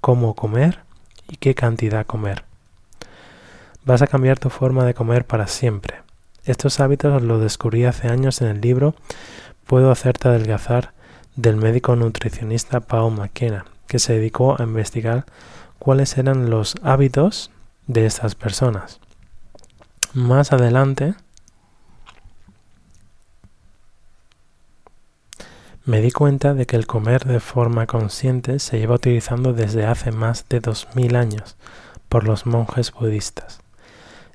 cómo 0.00 0.34
comer 0.34 0.80
y 1.28 1.36
qué 1.36 1.54
cantidad 1.54 2.04
comer. 2.04 2.42
Vas 3.84 4.02
a 4.02 4.08
cambiar 4.08 4.40
tu 4.40 4.50
forma 4.50 4.84
de 4.84 4.94
comer 4.94 5.24
para 5.24 5.46
siempre. 5.46 6.02
Estos 6.44 6.80
hábitos 6.80 7.22
los 7.22 7.40
descubrí 7.40 7.84
hace 7.84 8.08
años 8.08 8.40
en 8.40 8.48
el 8.48 8.60
libro 8.60 8.96
Puedo 9.64 9.92
hacerte 9.92 10.26
adelgazar 10.26 10.90
del 11.36 11.54
médico 11.54 11.94
nutricionista 11.94 12.80
Paul 12.80 13.14
McKenna, 13.14 13.64
que 13.86 14.00
se 14.00 14.14
dedicó 14.14 14.60
a 14.60 14.64
investigar 14.64 15.24
cuáles 15.78 16.18
eran 16.18 16.50
los 16.50 16.74
hábitos 16.82 17.52
de 17.86 18.06
estas 18.06 18.34
personas. 18.34 18.98
Más 20.18 20.52
adelante, 20.52 21.14
Me 25.84 26.00
di 26.00 26.10
cuenta 26.10 26.54
de 26.54 26.66
que 26.66 26.74
el 26.76 26.88
comer 26.88 27.24
de 27.24 27.38
forma 27.38 27.86
consciente 27.86 28.58
se 28.58 28.78
lleva 28.78 28.96
utilizando 28.96 29.52
desde 29.54 29.86
hace 29.86 30.10
más 30.10 30.44
de 30.48 30.60
2000 30.60 31.16
años 31.16 31.56
por 32.08 32.24
los 32.24 32.44
monjes 32.46 32.92
budistas. 32.92 33.60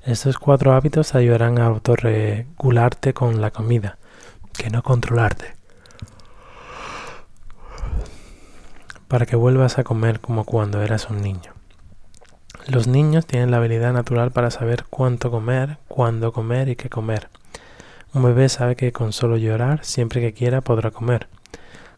Estos 0.04 0.38
cuatro 0.38 0.72
hábitos 0.72 1.14
ayudarán 1.14 1.60
a 1.60 1.66
autorregularte 1.66 3.12
con 3.12 3.40
la 3.40 3.52
comida, 3.52 3.98
que 4.54 4.70
no 4.70 4.82
controlarte. 4.82 5.54
Para 9.06 9.26
que 9.26 9.36
vuelvas 9.36 9.78
a 9.78 9.84
comer 9.84 10.18
como 10.18 10.44
cuando 10.44 10.82
eras 10.82 11.08
un 11.08 11.20
niño. 11.22 11.53
Los 12.66 12.86
niños 12.86 13.26
tienen 13.26 13.50
la 13.50 13.58
habilidad 13.58 13.92
natural 13.92 14.30
para 14.30 14.50
saber 14.50 14.84
cuánto 14.88 15.30
comer, 15.30 15.76
cuándo 15.86 16.32
comer 16.32 16.70
y 16.70 16.76
qué 16.76 16.88
comer. 16.88 17.28
Un 18.14 18.22
bebé 18.22 18.48
sabe 18.48 18.74
que 18.74 18.90
con 18.90 19.12
solo 19.12 19.36
llorar, 19.36 19.84
siempre 19.84 20.22
que 20.22 20.32
quiera, 20.32 20.62
podrá 20.62 20.90
comer. 20.90 21.28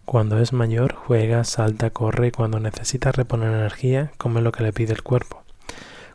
Cuando 0.04 0.40
es 0.40 0.52
mayor, 0.52 0.94
juega, 0.94 1.44
salta, 1.44 1.90
corre 1.90 2.28
y 2.28 2.30
cuando 2.32 2.58
necesita 2.58 3.12
reponer 3.12 3.52
energía, 3.52 4.10
come 4.18 4.40
lo 4.40 4.50
que 4.50 4.64
le 4.64 4.72
pide 4.72 4.92
el 4.92 5.04
cuerpo. 5.04 5.44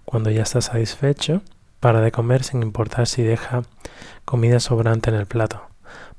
Cuando 0.04 0.30
ya 0.32 0.44
está 0.44 0.60
satisfecho, 0.60 1.42
para 1.80 2.02
de 2.02 2.12
comer 2.12 2.44
sin 2.44 2.62
importar 2.62 3.08
si 3.08 3.24
deja 3.24 3.62
comida 4.26 4.60
sobrante 4.60 5.12
en 5.12 5.16
el 5.16 5.28
plato, 5.28 5.62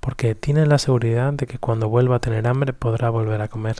porque 0.00 0.34
tiene 0.34 0.64
la 0.64 0.78
seguridad 0.78 1.34
de 1.34 1.46
que 1.46 1.58
cuando 1.58 1.90
vuelva 1.90 2.16
a 2.16 2.20
tener 2.20 2.46
hambre 2.46 2.72
podrá 2.72 3.10
volver 3.10 3.42
a 3.42 3.48
comer. 3.48 3.76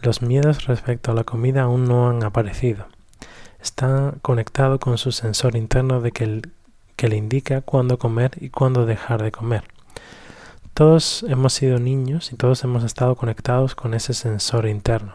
Los 0.00 0.22
miedos 0.22 0.66
respecto 0.66 1.12
a 1.12 1.14
la 1.14 1.22
comida 1.22 1.62
aún 1.62 1.84
no 1.84 2.10
han 2.10 2.24
aparecido. 2.24 2.86
Está 3.60 4.14
conectado 4.22 4.78
con 4.78 4.98
su 4.98 5.12
sensor 5.12 5.56
interno 5.56 6.00
de 6.00 6.12
que, 6.12 6.42
que 6.96 7.08
le 7.08 7.16
indica 7.16 7.60
cuándo 7.60 7.98
comer 7.98 8.32
y 8.40 8.50
cuándo 8.50 8.86
dejar 8.86 9.22
de 9.22 9.32
comer. 9.32 9.64
Todos 10.74 11.24
hemos 11.28 11.54
sido 11.54 11.80
niños 11.80 12.32
y 12.32 12.36
todos 12.36 12.62
hemos 12.62 12.84
estado 12.84 13.16
conectados 13.16 13.74
con 13.74 13.94
ese 13.94 14.14
sensor 14.14 14.66
interno. 14.66 15.14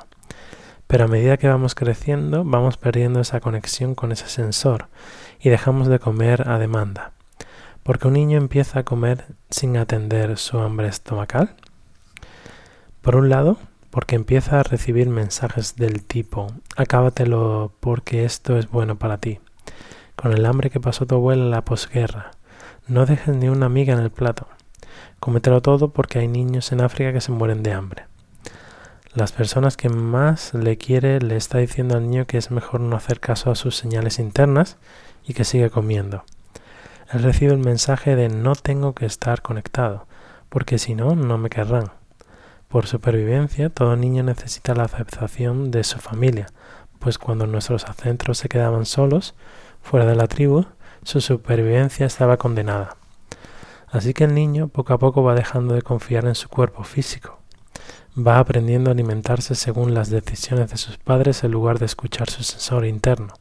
Pero 0.87 1.05
a 1.05 1.07
medida 1.07 1.37
que 1.37 1.47
vamos 1.47 1.73
creciendo, 1.73 2.43
vamos 2.43 2.77
perdiendo 2.77 3.21
esa 3.21 3.39
conexión 3.39 3.95
con 3.95 4.11
ese 4.11 4.27
sensor 4.27 4.89
y 5.39 5.49
dejamos 5.49 5.87
de 5.87 5.99
comer 5.99 6.49
a 6.49 6.59
demanda. 6.59 7.13
Porque 7.81 8.07
un 8.07 8.13
niño 8.13 8.37
empieza 8.37 8.79
a 8.79 8.83
comer 8.83 9.25
sin 9.49 9.77
atender 9.77 10.37
su 10.37 10.59
hambre 10.59 10.87
estomacal. 10.87 11.55
Por 13.01 13.15
un 13.15 13.29
lado, 13.29 13.57
porque 13.93 14.15
empieza 14.15 14.59
a 14.59 14.63
recibir 14.63 15.07
mensajes 15.07 15.75
del 15.75 16.03
tipo, 16.03 16.47
acábatelo 16.75 17.73
porque 17.79 18.25
esto 18.25 18.57
es 18.57 18.67
bueno 18.67 18.97
para 18.97 19.19
ti. 19.19 19.39
Con 20.15 20.33
el 20.33 20.47
hambre 20.47 20.71
que 20.71 20.79
pasó 20.79 21.05
tu 21.05 21.13
abuela 21.13 21.43
en 21.43 21.51
la 21.51 21.63
posguerra, 21.63 22.31
no 22.87 23.05
dejes 23.05 23.35
ni 23.35 23.49
una 23.49 23.69
miga 23.69 23.93
en 23.93 23.99
el 23.99 24.09
plato. 24.09 24.47
Cómetelo 25.19 25.61
todo 25.61 25.89
porque 25.89 26.17
hay 26.17 26.27
niños 26.27 26.71
en 26.71 26.81
África 26.81 27.13
que 27.13 27.21
se 27.21 27.31
mueren 27.31 27.61
de 27.61 27.73
hambre. 27.73 28.05
Las 29.13 29.31
personas 29.31 29.77
que 29.77 29.89
más 29.89 30.55
le 30.55 30.79
quiere 30.79 31.19
le 31.19 31.35
está 31.35 31.59
diciendo 31.59 31.95
al 31.95 32.09
niño 32.09 32.25
que 32.25 32.39
es 32.39 32.49
mejor 32.49 32.79
no 32.79 32.95
hacer 32.95 33.19
caso 33.19 33.51
a 33.51 33.55
sus 33.55 33.75
señales 33.75 34.17
internas 34.17 34.77
y 35.23 35.35
que 35.35 35.43
siga 35.43 35.69
comiendo. 35.69 36.23
Él 37.11 37.21
recibe 37.21 37.53
el 37.53 37.59
mensaje 37.59 38.15
de 38.15 38.29
no 38.29 38.55
tengo 38.55 38.95
que 38.95 39.05
estar 39.05 39.43
conectado, 39.43 40.07
porque 40.49 40.79
si 40.79 40.95
no, 40.95 41.15
no 41.15 41.37
me 41.37 41.51
querrán. 41.51 41.91
Por 42.73 42.87
supervivencia, 42.87 43.69
todo 43.69 43.95
niño 43.95 44.23
necesita 44.23 44.73
la 44.73 44.85
aceptación 44.85 45.69
de 45.69 45.83
su 45.83 45.99
familia, 45.99 46.47
pues 46.97 47.19
cuando 47.19 47.45
nuestros 47.45 47.85
ancestros 47.85 48.39
se 48.39 48.49
quedaban 48.49 48.87
solos, 48.87 49.35
fuera 49.83 50.07
de 50.07 50.15
la 50.15 50.25
tribu, 50.25 50.65
su 51.03 51.21
supervivencia 51.21 52.07
estaba 52.07 52.37
condenada. 52.37 52.97
Así 53.91 54.15
que 54.15 54.23
el 54.23 54.33
niño 54.33 54.69
poco 54.69 54.91
a 54.95 54.97
poco 54.97 55.21
va 55.21 55.35
dejando 55.35 55.75
de 55.75 55.83
confiar 55.83 56.25
en 56.25 56.33
su 56.33 56.49
cuerpo 56.49 56.83
físico. 56.83 57.37
Va 58.17 58.39
aprendiendo 58.39 58.89
a 58.89 58.93
alimentarse 58.93 59.53
según 59.53 59.93
las 59.93 60.09
decisiones 60.09 60.71
de 60.71 60.77
sus 60.77 60.97
padres 60.97 61.43
en 61.43 61.51
lugar 61.51 61.77
de 61.77 61.85
escuchar 61.85 62.31
su 62.31 62.41
sensor 62.41 62.87
interno, 62.87 63.35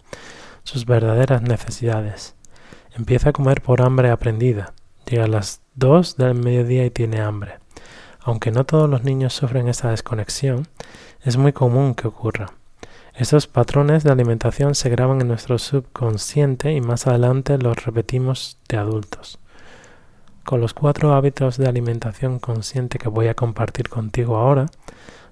sus 0.63 0.85
verdaderas 0.85 1.41
necesidades. 1.41 2.35
Empieza 2.95 3.31
a 3.31 3.33
comer 3.33 3.63
por 3.63 3.81
hambre 3.81 4.11
aprendida. 4.11 4.75
Llega 5.09 5.25
a 5.25 5.29
las 5.29 5.63
2 5.77 6.19
del 6.19 6.35
mediodía 6.35 6.85
y 6.85 6.91
tiene 6.91 7.23
hambre. 7.23 7.62
Aunque 8.25 8.51
no 8.51 8.65
todos 8.65 8.89
los 8.89 9.03
niños 9.03 9.33
sufren 9.33 9.69
esta 9.69 9.91
desconexión, 9.91 10.69
es 11.23 11.37
muy 11.37 11.53
común 11.53 11.95
que 11.95 12.09
ocurra. 12.09 12.47
Estos 13.15 13.47
patrones 13.47 14.05
de 14.05 14.13
alimentación 14.13 14.75
se 14.75 14.89
graban 14.89 15.21
en 15.21 15.29
nuestro 15.29 15.59
subconsciente 15.59 16.73
y 16.73 16.81
más 16.81 17.07
adelante 17.07 17.59
los 17.59 17.85
repetimos 17.85 18.59
de 18.69 18.79
adultos. 18.79 19.39
Con 20.45 20.61
los 20.61 20.73
cuatro 20.73 21.15
hábitos 21.15 21.59
de 21.59 21.69
alimentación 21.69 22.39
consciente 22.39 22.99
que 22.99 23.09
voy 23.09 23.29
a 23.29 23.35
compartir 23.35 23.89
contigo 23.89 24.37
ahora, 24.37 24.67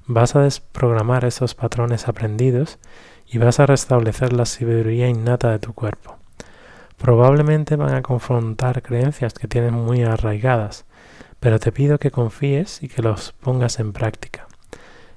vas 0.07 0.37
a 0.37 0.43
desprogramar 0.43 1.25
esos 1.25 1.55
patrones 1.55 2.07
aprendidos 2.07 2.79
y 3.27 3.39
vas 3.39 3.61
a 3.61 3.67
restablecer 3.67 4.33
la 4.33 4.45
sabiduría 4.45 5.09
innata 5.09 5.51
de 5.51 5.59
tu 5.59 5.73
cuerpo. 5.73 6.17
Probablemente 6.99 7.77
van 7.77 7.95
a 7.95 8.03
confrontar 8.03 8.83
creencias 8.83 9.33
que 9.33 9.49
tienes 9.49 9.73
muy 9.73 10.03
arraigadas, 10.03 10.85
pero 11.41 11.59
te 11.59 11.73
pido 11.73 11.99
que 11.99 12.11
confíes 12.11 12.83
y 12.83 12.89
que 12.89 13.03
los 13.03 13.33
pongas 13.33 13.81
en 13.81 13.93
práctica. 13.93 14.47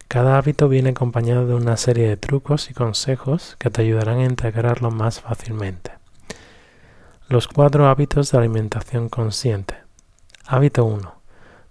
Cada 0.07 0.37
hábito 0.37 0.69
viene 0.69 0.91
acompañado 0.91 1.45
de 1.45 1.55
una 1.55 1.75
serie 1.75 2.07
de 2.07 2.17
trucos 2.17 2.69
y 2.69 2.73
consejos 2.73 3.55
que 3.59 3.69
te 3.69 3.81
ayudarán 3.81 4.19
a 4.19 4.25
integrarlo 4.25 4.91
más 4.91 5.19
fácilmente. 5.19 5.91
Los 7.27 7.47
cuatro 7.47 7.87
hábitos 7.87 8.31
de 8.31 8.37
alimentación 8.37 9.09
consciente. 9.09 9.75
Hábito 10.45 10.85
1. 10.85 11.15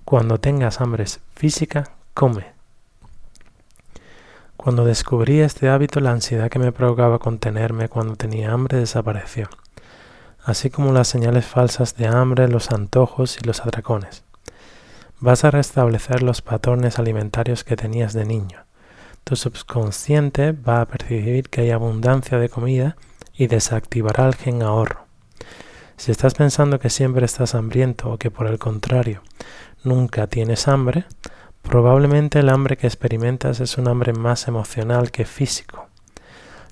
Cuando 0.04 0.38
tengas 0.38 0.80
hambre 0.80 1.04
física, 1.34 1.92
come. 2.14 2.46
Cuando 4.56 4.84
descubrí 4.84 5.40
este 5.40 5.68
hábito, 5.68 6.00
la 6.00 6.10
ansiedad 6.10 6.50
que 6.50 6.58
me 6.58 6.72
provocaba 6.72 7.18
contenerme 7.18 7.88
cuando 7.88 8.16
tenía 8.16 8.52
hambre 8.52 8.78
desapareció, 8.78 9.48
así 10.44 10.70
como 10.70 10.92
las 10.92 11.08
señales 11.08 11.46
falsas 11.46 11.96
de 11.96 12.06
hambre, 12.06 12.48
los 12.48 12.70
antojos 12.70 13.38
y 13.40 13.44
los 13.44 13.60
atracones. 13.60 14.24
Vas 15.22 15.44
a 15.44 15.52
restablecer 15.52 16.20
los 16.20 16.42
patrones 16.42 16.98
alimentarios 16.98 17.62
que 17.62 17.76
tenías 17.76 18.12
de 18.12 18.24
niño. 18.24 18.64
Tu 19.22 19.36
subconsciente 19.36 20.50
va 20.50 20.80
a 20.80 20.86
percibir 20.86 21.48
que 21.48 21.60
hay 21.60 21.70
abundancia 21.70 22.40
de 22.40 22.48
comida 22.48 22.96
y 23.32 23.46
desactivará 23.46 24.26
el 24.26 24.34
gen 24.34 24.64
ahorro. 24.64 25.06
Si 25.96 26.10
estás 26.10 26.34
pensando 26.34 26.80
que 26.80 26.90
siempre 26.90 27.24
estás 27.24 27.54
hambriento 27.54 28.10
o 28.10 28.18
que 28.18 28.32
por 28.32 28.48
el 28.48 28.58
contrario 28.58 29.22
nunca 29.84 30.26
tienes 30.26 30.66
hambre, 30.66 31.04
probablemente 31.62 32.40
el 32.40 32.48
hambre 32.48 32.76
que 32.76 32.88
experimentas 32.88 33.60
es 33.60 33.78
un 33.78 33.86
hambre 33.86 34.12
más 34.14 34.48
emocional 34.48 35.12
que 35.12 35.24
físico. 35.24 35.86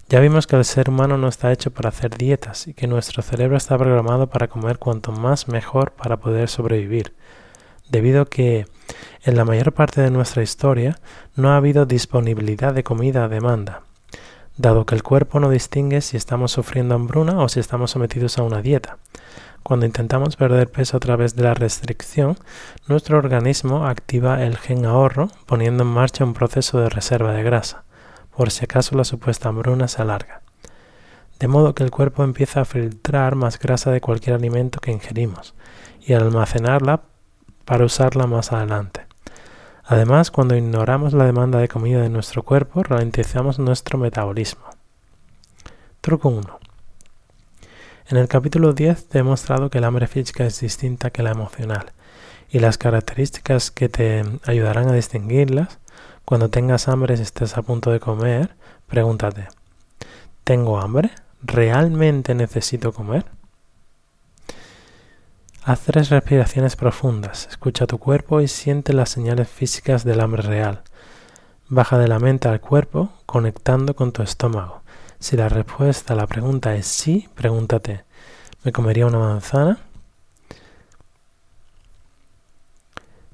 Ya 0.09 0.19
vimos 0.19 0.49
que 0.49 0.57
el 0.57 0.65
ser 0.65 0.91
humano 0.91 1.17
no 1.17 1.29
está 1.29 1.53
hecho 1.53 1.71
para 1.71 1.91
hacer 1.91 2.17
dietas 2.17 2.67
y 2.67 2.75
que 2.75 2.89
nuestro 2.89 3.23
cerebro 3.23 3.57
está 3.57 3.79
programado 3.79 4.27
para 4.27 4.49
comer 4.49 4.81
cuanto 4.81 5.13
más 5.13 5.47
mejor 5.47 5.93
para 5.93 6.17
poder 6.17 6.49
sobrevivir, 6.49 7.15
debido 7.90 8.22
a 8.22 8.26
que 8.26 8.66
en 9.22 9.37
la 9.37 9.44
mayor 9.44 9.72
parte 9.72 10.00
de 10.00 10.11
nuestra 10.11 10.42
historia 10.42 10.98
no 11.37 11.50
ha 11.50 11.57
habido 11.57 11.87
disponibilidad 11.87 12.72
de 12.72 12.85
comida 12.85 13.24
a 13.24 13.29
demanda, 13.29 13.83
dado 14.57 14.87
que 14.87 14.94
el 14.94 15.03
cuerpo 15.03 15.40
no 15.40 15.50
distingue 15.50 16.00
si 16.00 16.16
estamos 16.16 16.53
sufriendo 16.53 16.94
hambruna 16.94 17.42
o 17.42 17.48
si 17.48 17.61
estamos 17.61 17.90
sometidos 17.90 18.38
a 18.38 18.42
una 18.42 18.62
dieta. 18.62 18.98
Cuando 19.62 19.85
intentamos 19.85 20.37
perder 20.37 20.70
peso 20.70 20.96
a 20.96 21.00
través 21.00 21.37
de 21.37 21.42
la 21.42 21.55
restricción, 21.55 22.38
nuestro 22.88 23.18
organismo 23.18 23.87
activa 23.87 24.42
el 24.42 24.57
gen 24.57 24.87
ahorro, 24.87 25.29
poniendo 25.46 25.83
en 25.83 25.90
marcha 25.90 26.24
un 26.24 26.33
proceso 26.33 26.81
de 26.81 26.88
reserva 26.88 27.33
de 27.33 27.42
grasa, 27.42 27.85
por 28.35 28.50
si 28.50 28.64
acaso 28.64 28.96
la 28.96 29.05
supuesta 29.05 29.50
hambruna 29.50 29.87
se 29.87 30.00
alarga. 30.00 30.40
De 31.38 31.48
modo 31.48 31.74
que 31.74 31.83
el 31.83 31.90
cuerpo 31.90 32.24
empieza 32.24 32.62
a 32.62 32.64
filtrar 32.64 33.35
más 33.35 33.59
grasa 33.59 33.90
de 33.90 34.00
cualquier 34.00 34.37
alimento 34.37 34.81
que 34.81 34.92
ingerimos 34.92 35.55
y 36.00 36.14
a 36.14 36.18
almacenarla 36.18 37.03
para 37.64 37.85
usarla 37.85 38.27
más 38.27 38.53
adelante. 38.53 39.07
Además, 39.85 40.31
cuando 40.31 40.57
ignoramos 40.57 41.12
la 41.12 41.25
demanda 41.25 41.59
de 41.59 41.68
comida 41.68 42.01
de 42.01 42.09
nuestro 42.09 42.44
cuerpo, 42.44 42.83
ralentizamos 42.83 43.59
nuestro 43.59 43.99
metabolismo. 43.99 44.62
Truco 46.01 46.29
1. 46.29 46.61
En 48.09 48.16
el 48.16 48.29
capítulo 48.29 48.73
10 48.73 49.09
te 49.09 49.18
he 49.18 49.23
mostrado 49.23 49.68
que 49.68 49.79
el 49.79 49.85
hambre 49.85 50.07
física 50.07 50.44
es 50.44 50.61
distinta 50.61 51.11
que 51.11 51.23
la 51.23 51.31
emocional 51.31 51.92
y 52.51 52.59
las 52.59 52.79
características 52.79 53.70
que 53.70 53.88
te 53.88 54.25
ayudarán 54.44 54.88
a 54.88 54.92
distinguirlas. 54.92 55.79
Cuando 56.25 56.51
tengas 56.51 56.88
hambre 56.88 57.14
y 57.18 57.20
estés 57.20 57.57
a 57.57 57.62
punto 57.62 57.90
de 57.90 58.01
comer, 58.01 58.55
pregúntate, 58.87 59.49
¿tengo 60.44 60.81
hambre? 60.81 61.11
¿Realmente 61.42 62.35
necesito 62.35 62.92
comer? 62.92 63.25
Haz 65.62 65.81
tres 65.81 66.09
respiraciones 66.09 66.75
profundas, 66.75 67.46
escucha 67.51 67.87
tu 67.87 67.99
cuerpo 67.99 68.40
y 68.40 68.49
siente 68.49 68.94
las 68.94 69.11
señales 69.11 69.46
físicas 69.46 70.05
del 70.05 70.20
hambre 70.20 70.40
real. 70.40 70.81
Baja 71.68 71.99
de 71.99 72.09
la 72.09 72.18
mente 72.18 72.49
al 72.49 72.62
cuerpo, 72.62 73.11
conectando 73.27 73.94
con 73.94 74.12
tu 74.12 74.23
estómago. 74.23 74.81
Si 75.18 75.37
la 75.37 75.51
respuesta 75.51 76.14
a 76.14 76.16
la 76.16 76.27
pregunta 76.27 76.75
es 76.77 76.87
sí, 76.87 77.29
pregúntate, 77.35 78.05
¿me 78.64 78.73
comería 78.73 79.05
una 79.05 79.18
manzana? 79.18 79.79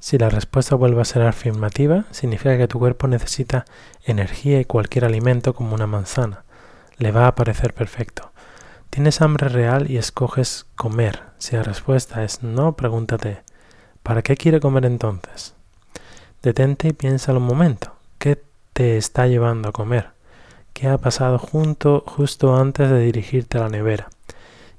Si 0.01 0.19
la 0.19 0.29
respuesta 0.29 0.75
vuelve 0.75 1.03
a 1.03 1.05
ser 1.05 1.23
afirmativa, 1.23 2.07
significa 2.11 2.59
que 2.59 2.67
tu 2.67 2.81
cuerpo 2.81 3.07
necesita 3.07 3.67
energía 4.05 4.59
y 4.59 4.65
cualquier 4.65 5.05
alimento 5.05 5.55
como 5.55 5.77
una 5.77 5.87
manzana. 5.87 6.43
Le 6.99 7.13
va 7.13 7.29
a 7.29 7.37
parecer 7.37 7.73
perfecto. 7.73 8.33
¿Tienes 8.91 9.21
hambre 9.21 9.49
real 9.49 9.91
y 9.91 9.99
escoges 9.99 10.67
comer? 10.75 11.23
Si 11.39 11.55
la 11.57 11.63
respuesta 11.63 12.25
es 12.25 12.43
no, 12.43 12.77
pregúntate, 12.77 13.43
¿para 14.03 14.23
qué 14.23 14.37
quiere 14.37 14.61
comer 14.61 14.87
entonces? 14.87 15.55
Detente 16.43 16.89
y 16.89 16.93
piénsalo 16.93 17.39
un 17.39 17.47
momento. 17.47 17.95
¿Qué 18.19 18.43
te 18.73 18.97
está 18.97 19.27
llevando 19.27 19.69
a 19.69 19.73
comer? 19.73 20.11
¿Qué 20.73 20.89
ha 20.89 20.99
pasado 20.99 21.39
junto, 21.39 22.05
justo 22.07 22.57
antes 22.57 22.89
de 22.89 23.01
dirigirte 23.01 23.59
a 23.59 23.63
la 23.63 23.69
nevera? 23.69 24.09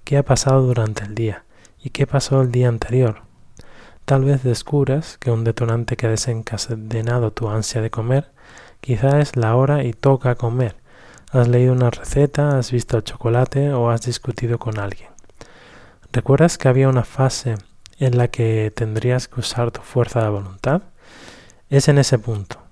¿Qué 0.03 0.17
ha 0.17 0.23
pasado 0.23 0.61
durante 0.61 1.03
el 1.03 1.13
día? 1.13 1.43
¿Y 1.83 1.89
qué 1.89 2.07
pasó 2.07 2.41
el 2.41 2.51
día 2.51 2.69
anterior? 2.69 3.23
Tal 4.05 4.23
vez 4.23 4.41
descubras 4.41 5.17
que 5.17 5.31
un 5.31 5.43
detonante 5.43 5.97
que 5.97 6.07
ha 6.07 6.11
desencadenado 6.11 7.31
tu 7.31 7.49
ansia 7.49 7.81
de 7.81 7.89
comer 7.89 8.31
quizá 8.79 9.19
es 9.19 9.35
la 9.35 9.55
hora 9.57 9.83
y 9.83 9.91
toca 9.91 10.35
comer. 10.35 10.76
Has 11.31 11.47
leído 11.47 11.73
una 11.73 11.89
receta, 11.89 12.57
has 12.57 12.71
visto 12.71 12.97
el 12.97 13.03
chocolate 13.03 13.73
o 13.73 13.89
has 13.89 14.01
discutido 14.01 14.59
con 14.59 14.79
alguien. 14.79 15.09
¿Recuerdas 16.11 16.57
que 16.57 16.67
había 16.67 16.89
una 16.89 17.03
fase 17.03 17.55
en 17.99 18.17
la 18.17 18.29
que 18.29 18.71
tendrías 18.75 19.27
que 19.27 19.39
usar 19.39 19.71
tu 19.71 19.81
fuerza 19.81 20.23
de 20.23 20.29
voluntad? 20.29 20.83
Es 21.69 21.87
en 21.89 21.97
ese 21.97 22.17
punto 22.17 22.67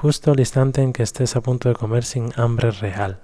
justo 0.00 0.32
el 0.32 0.40
instante 0.40 0.80
en 0.80 0.94
que 0.94 1.02
estés 1.02 1.36
a 1.36 1.42
punto 1.42 1.68
de 1.68 1.74
comer 1.74 2.04
sin 2.04 2.32
hambre 2.36 2.70
real. 2.70 3.20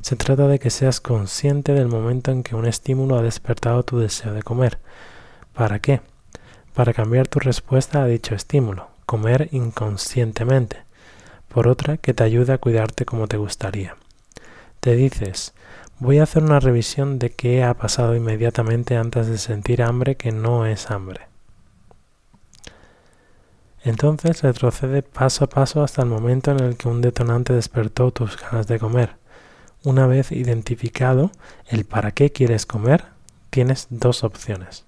Se 0.00 0.16
trata 0.16 0.48
de 0.48 0.58
que 0.58 0.70
seas 0.70 1.02
consciente 1.02 1.74
del 1.74 1.88
momento 1.88 2.30
en 2.30 2.42
que 2.42 2.54
un 2.54 2.64
estímulo 2.64 3.18
ha 3.18 3.22
despertado 3.22 3.82
tu 3.82 3.98
deseo 3.98 4.32
de 4.32 4.42
comer. 4.42 4.78
¿Para 5.52 5.80
qué? 5.80 6.00
Para 6.72 6.94
cambiar 6.94 7.28
tu 7.28 7.40
respuesta 7.40 8.02
a 8.02 8.06
dicho 8.06 8.34
estímulo, 8.34 8.88
comer 9.04 9.50
inconscientemente, 9.52 10.78
por 11.48 11.68
otra 11.68 11.98
que 11.98 12.14
te 12.14 12.24
ayude 12.24 12.54
a 12.54 12.58
cuidarte 12.58 13.04
como 13.04 13.28
te 13.28 13.36
gustaría. 13.36 13.94
Te 14.88 14.96
dices, 14.96 15.52
voy 15.98 16.18
a 16.18 16.22
hacer 16.22 16.42
una 16.42 16.60
revisión 16.60 17.18
de 17.18 17.28
qué 17.28 17.62
ha 17.62 17.74
pasado 17.74 18.16
inmediatamente 18.16 18.96
antes 18.96 19.26
de 19.26 19.36
sentir 19.36 19.82
hambre 19.82 20.16
que 20.16 20.32
no 20.32 20.64
es 20.64 20.90
hambre. 20.90 21.28
Entonces 23.84 24.40
retrocede 24.40 25.02
paso 25.02 25.44
a 25.44 25.50
paso 25.50 25.82
hasta 25.82 26.00
el 26.00 26.08
momento 26.08 26.52
en 26.52 26.60
el 26.60 26.78
que 26.78 26.88
un 26.88 27.02
detonante 27.02 27.52
despertó 27.52 28.12
tus 28.12 28.38
ganas 28.38 28.66
de 28.66 28.78
comer. 28.78 29.16
Una 29.84 30.06
vez 30.06 30.32
identificado 30.32 31.32
el 31.66 31.84
para 31.84 32.12
qué 32.12 32.32
quieres 32.32 32.64
comer, 32.64 33.04
tienes 33.50 33.88
dos 33.90 34.24
opciones. 34.24 34.86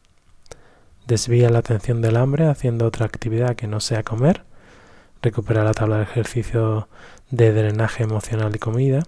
Desvía 1.06 1.50
la 1.50 1.58
atención 1.58 2.00
del 2.00 2.16
hambre 2.16 2.46
haciendo 2.46 2.86
otra 2.86 3.04
actividad 3.04 3.54
que 3.54 3.66
no 3.66 3.80
sea 3.80 4.02
comer. 4.02 4.44
Recupera 5.20 5.62
la 5.62 5.74
tabla 5.74 5.98
de 5.98 6.04
ejercicio 6.04 6.88
de 7.30 7.52
drenaje 7.52 8.02
emocional 8.02 8.56
y 8.56 8.58
comida 8.58 9.02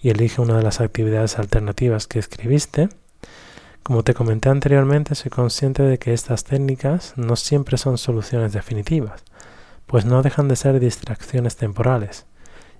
y 0.00 0.10
elige 0.10 0.40
una 0.40 0.56
de 0.56 0.62
las 0.62 0.80
actividades 0.80 1.38
alternativas 1.38 2.06
que 2.06 2.18
escribiste 2.18 2.88
como 3.84 4.02
te 4.02 4.14
comenté 4.14 4.48
anteriormente, 4.48 5.14
soy 5.14 5.30
consciente 5.30 5.82
de 5.82 5.98
que 5.98 6.14
estas 6.14 6.44
técnicas 6.44 7.12
no 7.16 7.36
siempre 7.36 7.76
son 7.76 7.98
soluciones 7.98 8.54
definitivas, 8.54 9.24
pues 9.84 10.06
no 10.06 10.22
dejan 10.22 10.48
de 10.48 10.56
ser 10.56 10.80
distracciones 10.80 11.56
temporales, 11.56 12.24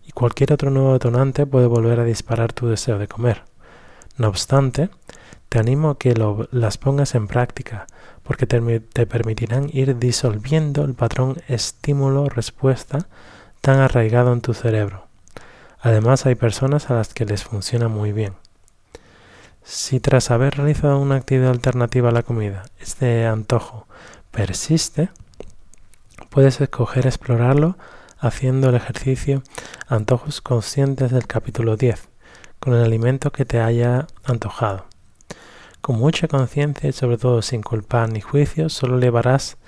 y 0.06 0.12
cualquier 0.12 0.54
otro 0.54 0.70
nuevo 0.70 0.94
detonante 0.94 1.44
puede 1.44 1.66
volver 1.66 2.00
a 2.00 2.04
disparar 2.04 2.54
tu 2.54 2.68
deseo 2.68 2.98
de 2.98 3.06
comer. 3.06 3.42
No 4.16 4.28
obstante, 4.28 4.88
te 5.50 5.58
animo 5.58 5.90
a 5.90 5.98
que 5.98 6.14
las 6.50 6.78
pongas 6.78 7.14
en 7.14 7.28
práctica, 7.28 7.86
porque 8.22 8.46
te, 8.46 8.80
te 8.80 9.06
permitirán 9.06 9.68
ir 9.70 9.98
disolviendo 9.98 10.84
el 10.84 10.94
patrón 10.94 11.36
estímulo-respuesta 11.48 13.08
tan 13.60 13.78
arraigado 13.80 14.32
en 14.32 14.40
tu 14.40 14.54
cerebro. 14.54 15.06
Además, 15.84 16.24
hay 16.24 16.34
personas 16.34 16.88
a 16.88 16.94
las 16.94 17.12
que 17.12 17.26
les 17.26 17.44
funciona 17.44 17.88
muy 17.88 18.10
bien. 18.10 18.32
Si 19.64 20.00
tras 20.00 20.30
haber 20.30 20.56
realizado 20.56 20.98
una 20.98 21.16
actividad 21.16 21.50
alternativa 21.50 22.08
a 22.08 22.12
la 22.12 22.22
comida, 22.22 22.62
este 22.80 23.26
antojo 23.26 23.86
persiste, 24.30 25.10
puedes 26.30 26.58
escoger 26.62 27.06
explorarlo 27.06 27.76
haciendo 28.18 28.70
el 28.70 28.76
ejercicio 28.76 29.42
Antojos 29.86 30.40
conscientes 30.40 31.10
del 31.10 31.26
capítulo 31.26 31.76
10, 31.76 32.08
con 32.60 32.72
el 32.72 32.82
alimento 32.82 33.30
que 33.30 33.44
te 33.44 33.60
haya 33.60 34.06
antojado. 34.24 34.86
Con 35.82 35.98
mucha 35.98 36.28
conciencia 36.28 36.88
y 36.88 36.92
sobre 36.92 37.18
todo 37.18 37.42
sin 37.42 37.60
culpa 37.60 38.06
ni 38.06 38.22
juicio, 38.22 38.70
solo 38.70 38.98
llevarás 38.98 39.58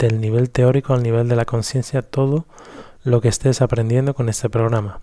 del 0.00 0.20
nivel 0.20 0.50
teórico 0.50 0.94
al 0.94 1.04
nivel 1.04 1.28
de 1.28 1.36
la 1.36 1.44
conciencia 1.44 2.02
todo 2.02 2.46
lo 3.04 3.20
que 3.20 3.28
estés 3.28 3.62
aprendiendo 3.62 4.14
con 4.14 4.28
este 4.28 4.50
programa. 4.50 5.00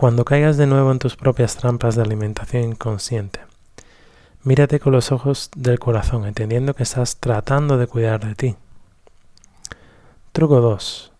Cuando 0.00 0.24
caigas 0.24 0.56
de 0.56 0.66
nuevo 0.66 0.90
en 0.92 0.98
tus 0.98 1.14
propias 1.14 1.58
trampas 1.58 1.94
de 1.94 2.00
alimentación 2.00 2.64
inconsciente, 2.64 3.40
mírate 4.42 4.80
con 4.80 4.94
los 4.94 5.12
ojos 5.12 5.50
del 5.54 5.78
corazón, 5.78 6.24
entendiendo 6.24 6.72
que 6.72 6.84
estás 6.84 7.18
tratando 7.18 7.76
de 7.76 7.86
cuidar 7.86 8.24
de 8.24 8.34
ti. 8.34 8.56
Truco 10.32 10.62
2. 10.62 11.12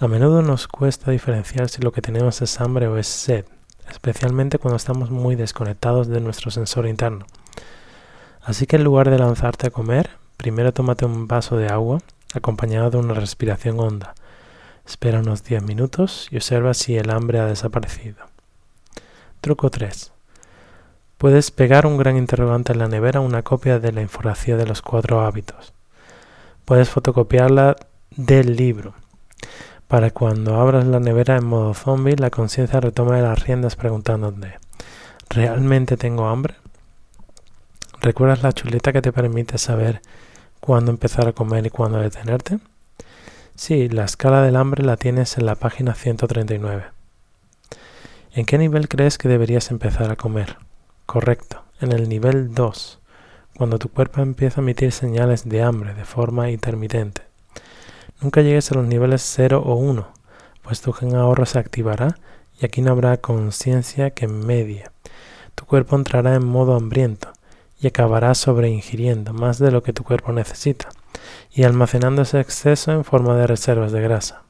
A 0.00 0.08
menudo 0.08 0.42
nos 0.42 0.66
cuesta 0.66 1.12
diferenciar 1.12 1.68
si 1.68 1.82
lo 1.82 1.92
que 1.92 2.02
tenemos 2.02 2.42
es 2.42 2.60
hambre 2.60 2.88
o 2.88 2.98
es 2.98 3.06
sed, 3.06 3.44
especialmente 3.88 4.58
cuando 4.58 4.76
estamos 4.76 5.12
muy 5.12 5.36
desconectados 5.36 6.08
de 6.08 6.20
nuestro 6.20 6.50
sensor 6.50 6.88
interno. 6.88 7.26
Así 8.42 8.66
que 8.66 8.74
en 8.74 8.82
lugar 8.82 9.08
de 9.08 9.20
lanzarte 9.20 9.68
a 9.68 9.70
comer, 9.70 10.10
primero 10.36 10.72
tómate 10.72 11.04
un 11.04 11.28
vaso 11.28 11.56
de 11.56 11.68
agua 11.68 12.00
acompañado 12.34 12.90
de 12.90 12.96
una 12.96 13.14
respiración 13.14 13.78
honda. 13.78 14.14
Espera 14.86 15.20
unos 15.20 15.44
10 15.44 15.62
minutos 15.62 16.28
y 16.30 16.36
observa 16.36 16.74
si 16.74 16.96
el 16.96 17.10
hambre 17.10 17.38
ha 17.38 17.46
desaparecido. 17.46 18.18
Truco 19.40 19.70
3. 19.70 20.12
Puedes 21.18 21.50
pegar 21.50 21.86
un 21.86 21.96
gran 21.96 22.16
interrogante 22.16 22.72
en 22.72 22.78
la 22.78 22.88
nevera 22.88 23.20
una 23.20 23.42
copia 23.42 23.78
de 23.78 23.92
la 23.92 24.02
infografía 24.02 24.56
de 24.56 24.66
los 24.66 24.82
cuatro 24.82 25.20
hábitos. 25.20 25.72
Puedes 26.64 26.88
fotocopiarla 26.88 27.76
del 28.16 28.56
libro 28.56 28.94
para 29.90 30.12
cuando 30.12 30.54
abras 30.54 30.86
la 30.86 31.00
nevera 31.00 31.36
en 31.36 31.44
modo 31.44 31.74
zombie, 31.74 32.14
la 32.14 32.30
conciencia 32.30 32.78
retome 32.78 33.20
las 33.22 33.42
riendas 33.42 33.74
preguntándote, 33.74 34.60
¿realmente 35.28 35.96
tengo 35.96 36.28
hambre? 36.28 36.54
¿Recuerdas 38.00 38.44
la 38.44 38.52
chuleta 38.52 38.92
que 38.92 39.02
te 39.02 39.12
permite 39.12 39.58
saber 39.58 40.00
cuándo 40.60 40.92
empezar 40.92 41.26
a 41.26 41.32
comer 41.32 41.66
y 41.66 41.70
cuándo 41.70 41.98
detenerte? 41.98 42.60
Sí, 43.62 43.90
la 43.90 44.06
escala 44.06 44.40
del 44.40 44.56
hambre 44.56 44.82
la 44.82 44.96
tienes 44.96 45.36
en 45.36 45.44
la 45.44 45.54
página 45.54 45.94
139. 45.94 46.84
¿En 48.32 48.46
qué 48.46 48.56
nivel 48.56 48.88
crees 48.88 49.18
que 49.18 49.28
deberías 49.28 49.70
empezar 49.70 50.10
a 50.10 50.16
comer? 50.16 50.56
Correcto, 51.04 51.62
en 51.78 51.92
el 51.92 52.08
nivel 52.08 52.54
2, 52.54 53.00
cuando 53.58 53.78
tu 53.78 53.90
cuerpo 53.90 54.22
empieza 54.22 54.60
a 54.60 54.64
emitir 54.64 54.92
señales 54.92 55.46
de 55.46 55.60
hambre 55.60 55.92
de 55.92 56.06
forma 56.06 56.50
intermitente. 56.50 57.20
Nunca 58.22 58.40
llegues 58.40 58.72
a 58.72 58.76
los 58.76 58.86
niveles 58.86 59.20
0 59.36 59.62
o 59.62 59.74
1, 59.74 60.08
pues 60.62 60.80
tu 60.80 60.94
gen 60.94 61.14
ahorro 61.14 61.44
se 61.44 61.58
activará 61.58 62.16
y 62.58 62.64
aquí 62.64 62.80
no 62.80 62.92
habrá 62.92 63.18
conciencia 63.18 64.08
que 64.08 64.26
medie. 64.26 64.84
Tu 65.54 65.66
cuerpo 65.66 65.96
entrará 65.96 66.34
en 66.34 66.46
modo 66.46 66.76
hambriento 66.76 67.28
y 67.78 67.88
acabará 67.88 68.34
sobreingiriendo 68.34 69.34
más 69.34 69.58
de 69.58 69.70
lo 69.70 69.82
que 69.82 69.92
tu 69.92 70.02
cuerpo 70.02 70.32
necesita 70.32 70.88
y 71.52 71.64
almacenando 71.64 72.22
ese 72.22 72.40
exceso 72.40 72.92
en 72.92 73.04
forma 73.04 73.36
de 73.36 73.46
reservas 73.46 73.92
de 73.92 74.00
grasa. 74.00 74.42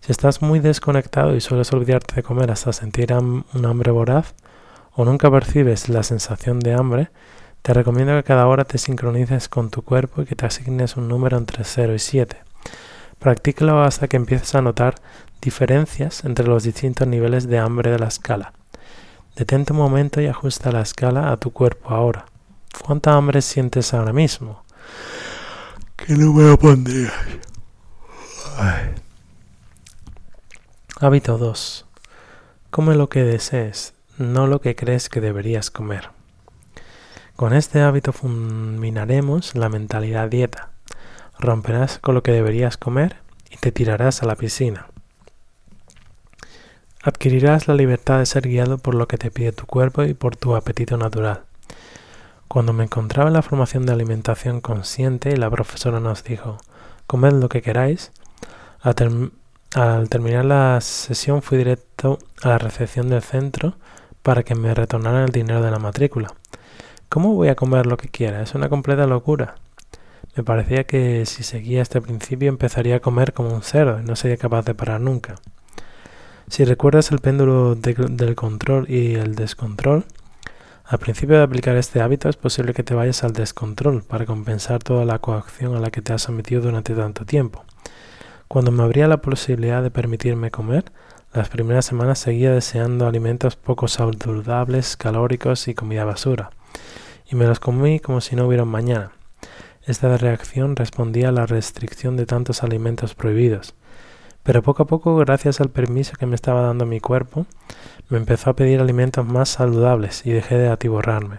Si 0.00 0.12
estás 0.12 0.42
muy 0.42 0.60
desconectado 0.60 1.34
y 1.34 1.40
sueles 1.40 1.72
olvidarte 1.72 2.16
de 2.16 2.22
comer 2.22 2.50
hasta 2.50 2.72
sentir 2.72 3.12
un 3.12 3.66
hambre 3.66 3.90
voraz 3.90 4.34
o 4.92 5.04
nunca 5.04 5.30
percibes 5.30 5.88
la 5.88 6.02
sensación 6.02 6.60
de 6.60 6.74
hambre, 6.74 7.10
te 7.62 7.74
recomiendo 7.74 8.14
que 8.14 8.22
cada 8.22 8.46
hora 8.46 8.64
te 8.64 8.78
sincronices 8.78 9.48
con 9.48 9.70
tu 9.70 9.82
cuerpo 9.82 10.22
y 10.22 10.26
que 10.26 10.36
te 10.36 10.46
asignes 10.46 10.96
un 10.96 11.08
número 11.08 11.36
entre 11.36 11.64
0 11.64 11.94
y 11.94 11.98
7 11.98 12.46
Practícalo 13.18 13.82
hasta 13.82 14.08
que 14.08 14.16
empieces 14.16 14.54
a 14.54 14.62
notar 14.62 14.94
diferencias 15.40 16.24
entre 16.24 16.46
los 16.46 16.64
distintos 16.64 17.08
niveles 17.08 17.48
de 17.48 17.58
hambre 17.58 17.90
de 17.90 17.98
la 17.98 18.08
escala. 18.08 18.52
Detente 19.34 19.72
un 19.72 19.78
momento 19.78 20.20
y 20.20 20.26
ajusta 20.26 20.70
la 20.70 20.82
escala 20.82 21.32
a 21.32 21.36
tu 21.36 21.52
cuerpo 21.52 21.90
ahora. 21.90 22.26
¿Cuánta 22.84 23.14
hambre 23.14 23.42
sientes 23.42 23.94
ahora 23.94 24.12
mismo? 24.12 24.65
¿Qué 26.06 26.14
número 26.14 26.56
pondrías? 26.56 27.12
Hábito 31.00 31.36
2. 31.36 31.84
Come 32.70 32.94
lo 32.94 33.08
que 33.08 33.24
desees, 33.24 33.92
no 34.16 34.46
lo 34.46 34.60
que 34.60 34.76
crees 34.76 35.08
que 35.08 35.20
deberías 35.20 35.70
comer. 35.70 36.10
Con 37.34 37.52
este 37.52 37.82
hábito 37.82 38.12
fulminaremos 38.12 39.56
la 39.56 39.68
mentalidad 39.68 40.28
dieta 40.28 40.70
romperás 41.38 41.98
con 41.98 42.14
lo 42.14 42.22
que 42.22 42.32
deberías 42.32 42.76
comer 42.76 43.16
y 43.50 43.56
te 43.56 43.72
tirarás 43.72 44.22
a 44.22 44.26
la 44.26 44.36
piscina. 44.36 44.86
Adquirirás 47.02 47.68
la 47.68 47.74
libertad 47.74 48.18
de 48.18 48.26
ser 48.26 48.48
guiado 48.48 48.78
por 48.78 48.94
lo 48.94 49.06
que 49.06 49.18
te 49.18 49.30
pide 49.30 49.52
tu 49.52 49.66
cuerpo 49.66 50.04
y 50.04 50.14
por 50.14 50.36
tu 50.36 50.56
apetito 50.56 50.96
natural. 50.96 51.45
Cuando 52.48 52.72
me 52.72 52.84
encontraba 52.84 53.28
en 53.28 53.34
la 53.34 53.42
formación 53.42 53.86
de 53.86 53.92
alimentación 53.92 54.60
consciente 54.60 55.30
y 55.30 55.36
la 55.36 55.50
profesora 55.50 56.00
nos 56.00 56.22
dijo, 56.22 56.58
comed 57.06 57.32
lo 57.32 57.48
que 57.48 57.60
queráis, 57.60 58.12
al, 58.80 60.08
terminar 60.08 60.44
la 60.44 60.80
sesión 60.80 61.42
fui 61.42 61.58
directo 61.58 62.18
a 62.42 62.48
la 62.48 62.58
recepción 62.58 63.08
del 63.08 63.22
centro 63.22 63.76
para 64.22 64.44
que 64.44 64.54
me 64.54 64.74
retornaran 64.74 65.24
el 65.24 65.32
dinero 65.32 65.60
de 65.60 65.70
la 65.70 65.78
matrícula. 65.78 66.34
¿Cómo 67.08 67.34
voy 67.34 67.48
a 67.48 67.56
comer 67.56 67.86
lo 67.86 67.96
que 67.96 68.08
quiera? 68.08 68.42
Es 68.42 68.54
una 68.54 68.68
completa 68.68 69.06
locura. 69.06 69.56
Me 70.36 70.44
parecía 70.44 70.84
que 70.84 71.26
si 71.26 71.42
seguía 71.42 71.82
este 71.82 72.00
principio 72.00 72.48
empezaría 72.48 72.96
a 72.96 73.00
comer 73.00 73.32
como 73.32 73.54
un 73.54 73.62
cerdo 73.62 74.00
y 74.00 74.04
no 74.04 74.16
sería 74.16 74.36
capaz 74.36 74.64
de 74.64 74.74
parar 74.74 75.00
nunca. 75.00 75.34
Si 76.48 76.64
recuerdas 76.64 77.10
el 77.10 77.18
péndulo 77.18 77.74
del 77.74 78.34
control 78.36 78.88
y 78.88 79.14
el 79.14 79.34
descontrol, 79.34 80.04
al 80.88 80.98
principio 81.00 81.36
de 81.36 81.42
aplicar 81.42 81.76
este 81.76 82.00
hábito 82.00 82.28
es 82.28 82.36
posible 82.36 82.72
que 82.72 82.84
te 82.84 82.94
vayas 82.94 83.24
al 83.24 83.32
descontrol 83.32 84.04
para 84.04 84.24
compensar 84.24 84.84
toda 84.84 85.04
la 85.04 85.18
coacción 85.18 85.74
a 85.74 85.80
la 85.80 85.90
que 85.90 86.00
te 86.00 86.12
has 86.12 86.22
sometido 86.22 86.62
durante 86.62 86.94
tanto 86.94 87.24
tiempo. 87.24 87.64
Cuando 88.46 88.70
me 88.70 88.84
abría 88.84 89.08
la 89.08 89.20
posibilidad 89.20 89.82
de 89.82 89.90
permitirme 89.90 90.52
comer, 90.52 90.84
las 91.32 91.48
primeras 91.48 91.86
semanas 91.86 92.20
seguía 92.20 92.52
deseando 92.52 93.08
alimentos 93.08 93.56
poco 93.56 93.88
saludables, 93.88 94.96
calóricos 94.96 95.66
y 95.66 95.74
comida 95.74 96.04
basura, 96.04 96.50
y 97.28 97.34
me 97.34 97.46
los 97.46 97.58
comí 97.58 97.98
como 97.98 98.20
si 98.20 98.36
no 98.36 98.46
hubiera 98.46 98.64
mañana. 98.64 99.10
Esta 99.84 100.16
reacción 100.16 100.76
respondía 100.76 101.30
a 101.30 101.32
la 101.32 101.46
restricción 101.46 102.16
de 102.16 102.26
tantos 102.26 102.62
alimentos 102.62 103.16
prohibidos. 103.16 103.74
Pero 104.46 104.62
poco 104.62 104.84
a 104.84 104.86
poco, 104.86 105.16
gracias 105.16 105.60
al 105.60 105.70
permiso 105.70 106.12
que 106.16 106.24
me 106.24 106.36
estaba 106.36 106.62
dando 106.62 106.86
mi 106.86 107.00
cuerpo, 107.00 107.46
me 108.08 108.16
empezó 108.16 108.50
a 108.50 108.54
pedir 108.54 108.80
alimentos 108.80 109.26
más 109.26 109.48
saludables 109.48 110.24
y 110.24 110.30
dejé 110.30 110.56
de 110.56 110.68
atiborrarme. 110.68 111.38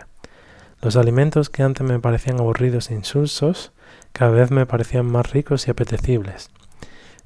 Los 0.82 0.98
alimentos 0.98 1.50
que 1.50 1.64
antes 1.64 1.88
me 1.88 2.02
parecían 2.02 2.42
aburridos 2.42 2.92
e 2.92 2.96
insulsos, 2.96 3.72
cada 4.12 4.32
vez 4.32 4.52
me 4.52 4.66
parecían 4.66 5.06
más 5.06 5.32
ricos 5.32 5.68
y 5.68 5.72
apetecibles. 5.72 6.50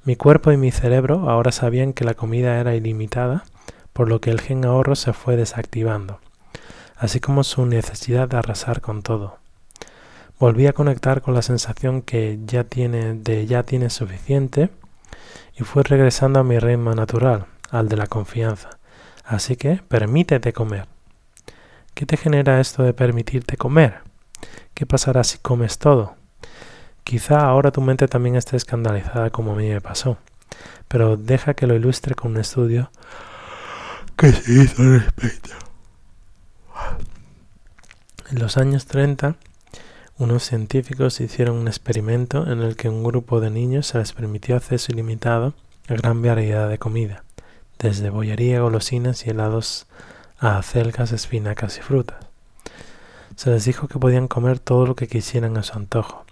Mi 0.04 0.16
cuerpo 0.16 0.52
y 0.52 0.58
mi 0.58 0.70
cerebro 0.70 1.32
ahora 1.32 1.52
sabían 1.52 1.94
que 1.94 2.06
la 2.06 2.14
comida 2.14 2.60
era 2.60 2.76
ilimitada, 2.76 3.44
por 3.92 4.08
lo 4.08 4.22
que 4.22 4.30
el 4.30 4.40
gen 4.40 4.64
ahorro 4.66 4.96
se 4.96 5.14
fue 5.14 5.36
desactivando, 5.36 6.20
así 6.96 7.20
como 7.20 7.44
su 7.44 7.66
necesidad 7.66 8.30
de 8.30 8.38
arrasar 8.38 8.82
con 8.82 9.02
todo. 9.02 9.40
Volví 10.40 10.68
a 10.68 10.74
conectar 10.74 11.24
con 11.24 11.34
la 11.34 11.42
sensación 11.42 12.04
que 12.04 12.38
ya 12.46 12.66
tiene 12.66 13.16
de 13.16 13.48
ya 13.48 13.64
tienes 13.64 13.94
suficiente 13.94 14.70
y 15.58 15.64
fui 15.64 15.84
regresando 15.84 16.40
a 16.40 16.44
mi 16.44 16.60
ritmo 16.60 16.94
natural, 16.94 17.46
al 17.70 17.90
de 17.90 17.98
la 17.98 18.08
confianza. 18.08 18.70
Así 19.24 19.56
que 19.56 19.82
permítete 19.88 20.54
comer. 20.54 20.88
¿Qué 21.94 22.06
te 22.06 22.18
genera 22.18 22.60
esto 22.60 22.84
de 22.84 22.94
permitirte 22.94 23.58
comer? 23.58 24.00
¿Qué 24.74 24.86
pasará 24.86 25.24
si 25.24 25.38
comes 25.38 25.78
todo? 25.78 26.16
Quizá 27.04 27.42
ahora 27.42 27.72
tu 27.72 27.82
mente 27.82 28.08
también 28.08 28.36
esté 28.36 28.58
escandalizada 28.58 29.30
como 29.30 29.54
a 29.54 29.56
mí 29.56 29.70
me 29.70 29.82
pasó, 29.82 30.18
pero 30.88 31.18
deja 31.18 31.54
que 31.54 31.68
lo 31.68 31.76
ilustre 31.76 32.16
con 32.16 32.32
un 32.32 32.38
estudio 32.38 32.92
que 34.16 34.32
se 34.32 34.54
hizo 34.54 34.84
respecto. 34.84 35.50
En 38.30 38.40
los 38.40 38.58
años 38.58 38.86
30, 38.86 39.36
unos 40.22 40.44
científicos 40.44 41.20
hicieron 41.20 41.58
un 41.58 41.68
experimento 41.68 42.50
en 42.52 42.62
el 42.62 42.76
que 42.76 42.90
un 42.90 43.04
grupo 43.04 43.42
de 43.42 43.50
niños 43.50 43.88
se 43.88 43.98
les 43.98 44.14
permitió 44.14 44.56
acceso 44.56 44.92
ilimitado 44.92 45.56
a 45.88 45.96
gran 45.96 46.22
variedad 46.22 46.70
de 46.70 46.78
comida, 46.78 47.24
desde 47.80 48.12
bollería, 48.12 48.62
golosinas 48.62 49.26
y 49.26 49.32
helados 49.32 49.88
a 50.38 50.60
acelgas, 50.60 51.12
espinacas 51.12 51.80
y 51.80 51.82
frutas. 51.82 52.18
Se 53.36 53.50
les 53.50 53.66
dijo 53.66 53.88
que 53.88 53.98
podían 53.98 54.28
comer 54.28 54.60
todo 54.60 54.86
lo 54.86 54.96
que 54.96 55.08
quisieran 55.08 55.58
a 55.58 55.64
su 55.64 55.76
antojo. 55.76 56.24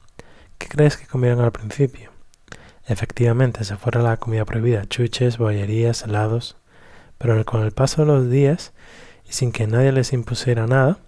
¿Qué 0.60 0.68
crees 0.68 0.96
que 0.96 1.08
comieron 1.08 1.42
al 1.42 1.52
principio? 1.52 2.12
Efectivamente, 2.86 3.64
se 3.64 3.76
fuera 3.76 4.04
la 4.04 4.18
comida 4.18 4.46
prohibida, 4.46 4.86
chuches, 4.86 5.40
bollerías, 5.40 6.04
helados, 6.04 6.58
pero 7.18 7.44
con 7.44 7.64
el 7.64 7.72
paso 7.72 8.04
de 8.04 8.08
los 8.08 8.30
días 8.30 8.72
y 9.28 9.34
sin 9.34 9.52
que 9.52 9.66
nadie 9.66 9.92
les 9.92 10.14
impusiera 10.14 10.68
nada, 10.68 11.00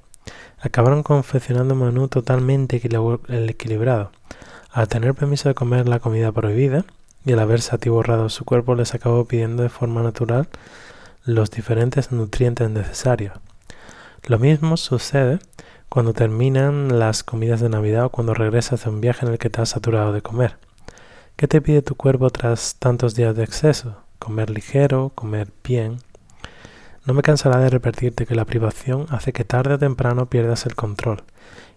acabaron 0.61 1.03
confeccionando 1.03 1.73
un 1.73 1.85
menú 1.85 2.07
totalmente 2.07 2.77
equilibrado. 2.77 4.11
Al 4.71 4.87
tener 4.87 5.13
permiso 5.13 5.49
de 5.49 5.55
comer 5.55 5.87
la 5.89 5.99
comida 5.99 6.31
prohibida 6.31 6.85
y 7.25 7.33
al 7.33 7.39
haberse 7.39 7.75
atiborrado 7.75 8.29
su 8.29 8.45
cuerpo 8.45 8.75
les 8.75 8.93
acabó 8.93 9.25
pidiendo 9.25 9.63
de 9.63 9.69
forma 9.69 10.01
natural 10.01 10.47
los 11.25 11.51
diferentes 11.51 12.11
nutrientes 12.11 12.69
necesarios. 12.69 13.33
Lo 14.23 14.39
mismo 14.39 14.77
sucede 14.77 15.39
cuando 15.89 16.13
terminan 16.13 16.99
las 16.99 17.23
comidas 17.23 17.59
de 17.59 17.69
Navidad 17.69 18.05
o 18.05 18.09
cuando 18.09 18.33
regresas 18.33 18.83
de 18.83 18.89
un 18.89 19.01
viaje 19.01 19.25
en 19.25 19.33
el 19.33 19.39
que 19.39 19.49
te 19.49 19.61
has 19.61 19.69
saturado 19.69 20.13
de 20.13 20.21
comer. 20.21 20.57
¿Qué 21.35 21.47
te 21.47 21.59
pide 21.59 21.81
tu 21.81 21.95
cuerpo 21.95 22.29
tras 22.29 22.75
tantos 22.75 23.15
días 23.15 23.35
de 23.35 23.43
exceso? 23.43 23.97
Comer 24.19 24.51
ligero, 24.51 25.11
comer 25.15 25.47
bien, 25.63 25.97
no 27.11 27.15
me 27.15 27.23
cansará 27.23 27.59
de 27.59 27.69
repetirte 27.69 28.25
que 28.25 28.35
la 28.35 28.45
privación 28.45 29.05
hace 29.09 29.33
que 29.33 29.43
tarde 29.43 29.73
o 29.73 29.77
temprano 29.77 30.27
pierdas 30.27 30.65
el 30.65 30.75
control 30.75 31.23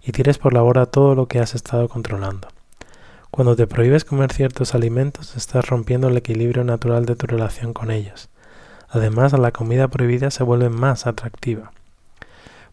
y 0.01 0.12
tires 0.12 0.38
por 0.38 0.55
la 0.55 0.61
borda 0.61 0.87
todo 0.87 1.16
lo 1.16 1.27
que 1.27 1.40
has 1.40 1.57
estado 1.57 1.88
controlando. 1.88 2.47
Cuando 3.33 3.57
te 3.57 3.66
prohíbes 3.66 4.05
comer 4.05 4.33
ciertos 4.33 4.77
alimentos, 4.77 5.35
estás 5.35 5.66
rompiendo 5.66 6.07
el 6.07 6.16
equilibrio 6.16 6.62
natural 6.62 7.05
de 7.05 7.16
tu 7.16 7.27
relación 7.27 7.73
con 7.73 7.90
ellos. 7.90 8.29
Además, 8.88 9.33
la 9.33 9.51
comida 9.51 9.88
prohibida 9.88 10.31
se 10.31 10.44
vuelve 10.44 10.70
más 10.70 11.09
atractiva. 11.09 11.73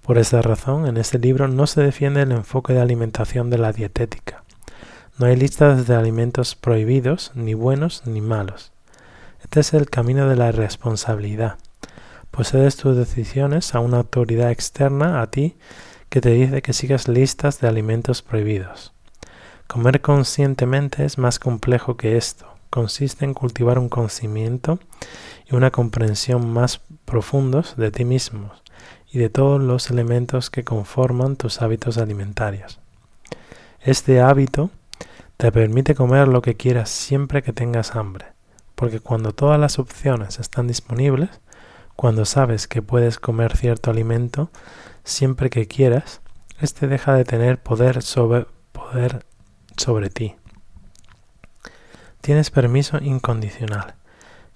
Por 0.03 0.19
esta 0.19 0.43
razón, 0.43 0.85
en 0.85 0.97
este 0.97 1.17
libro 1.17 1.47
no 1.47 1.65
se 1.65 1.81
defiende 1.81 2.21
el 2.21 2.31
enfoque 2.31 2.73
de 2.73 2.81
alimentación 2.81 3.49
de 3.49 3.57
la 3.57 3.73
dietética. 3.73 4.43
No 5.17 5.25
hay 5.25 5.35
listas 5.35 5.87
de 5.87 5.95
alimentos 5.95 6.53
prohibidos, 6.53 7.31
ni 7.33 7.55
buenos 7.55 8.03
ni 8.05 8.21
malos. 8.21 8.71
Este 9.41 9.61
es 9.61 9.73
el 9.73 9.89
camino 9.89 10.29
de 10.29 10.35
la 10.35 10.51
responsabilidad 10.51 11.57
Posees 12.31 12.77
tus 12.77 12.95
decisiones 12.95 13.75
a 13.75 13.81
una 13.81 13.97
autoridad 13.97 14.51
externa 14.51 15.21
a 15.21 15.29
ti 15.29 15.57
que 16.07 16.21
te 16.21 16.29
dice 16.29 16.61
que 16.61 16.71
sigas 16.71 17.09
listas 17.09 17.59
de 17.59 17.67
alimentos 17.67 18.21
prohibidos. 18.21 18.93
Comer 19.67 19.99
conscientemente 19.99 21.03
es 21.03 21.17
más 21.17 21.39
complejo 21.39 21.97
que 21.97 22.15
esto. 22.15 22.45
Consiste 22.69 23.25
en 23.25 23.33
cultivar 23.33 23.77
un 23.77 23.89
conocimiento 23.89 24.79
y 25.49 25.55
una 25.55 25.71
comprensión 25.71 26.51
más 26.51 26.79
profundos 27.03 27.75
de 27.75 27.91
ti 27.91 28.05
mismo 28.05 28.51
y 29.11 29.19
de 29.19 29.29
todos 29.29 29.61
los 29.61 29.89
elementos 29.89 30.49
que 30.49 30.63
conforman 30.63 31.35
tus 31.35 31.61
hábitos 31.61 31.97
alimentarios. 31.97 32.79
Este 33.81 34.21
hábito 34.21 34.69
te 35.35 35.51
permite 35.51 35.95
comer 35.95 36.29
lo 36.29 36.41
que 36.41 36.55
quieras 36.55 36.89
siempre 36.89 37.43
que 37.43 37.51
tengas 37.51 37.95
hambre, 37.95 38.27
porque 38.75 39.01
cuando 39.01 39.33
todas 39.33 39.59
las 39.59 39.79
opciones 39.79 40.39
están 40.39 40.67
disponibles, 40.67 41.29
cuando 41.95 42.25
sabes 42.25 42.67
que 42.67 42.81
puedes 42.81 43.19
comer 43.19 43.55
cierto 43.55 43.91
alimento 43.91 44.49
siempre 45.03 45.49
que 45.49 45.67
quieras, 45.67 46.21
este 46.59 46.87
deja 46.87 47.13
de 47.13 47.25
tener 47.25 47.61
poder 47.61 48.01
sobre, 48.01 48.45
poder 48.71 49.25
sobre 49.77 50.09
ti. 50.09 50.35
Tienes 52.21 52.51
permiso 52.51 52.99
incondicional. 53.01 53.95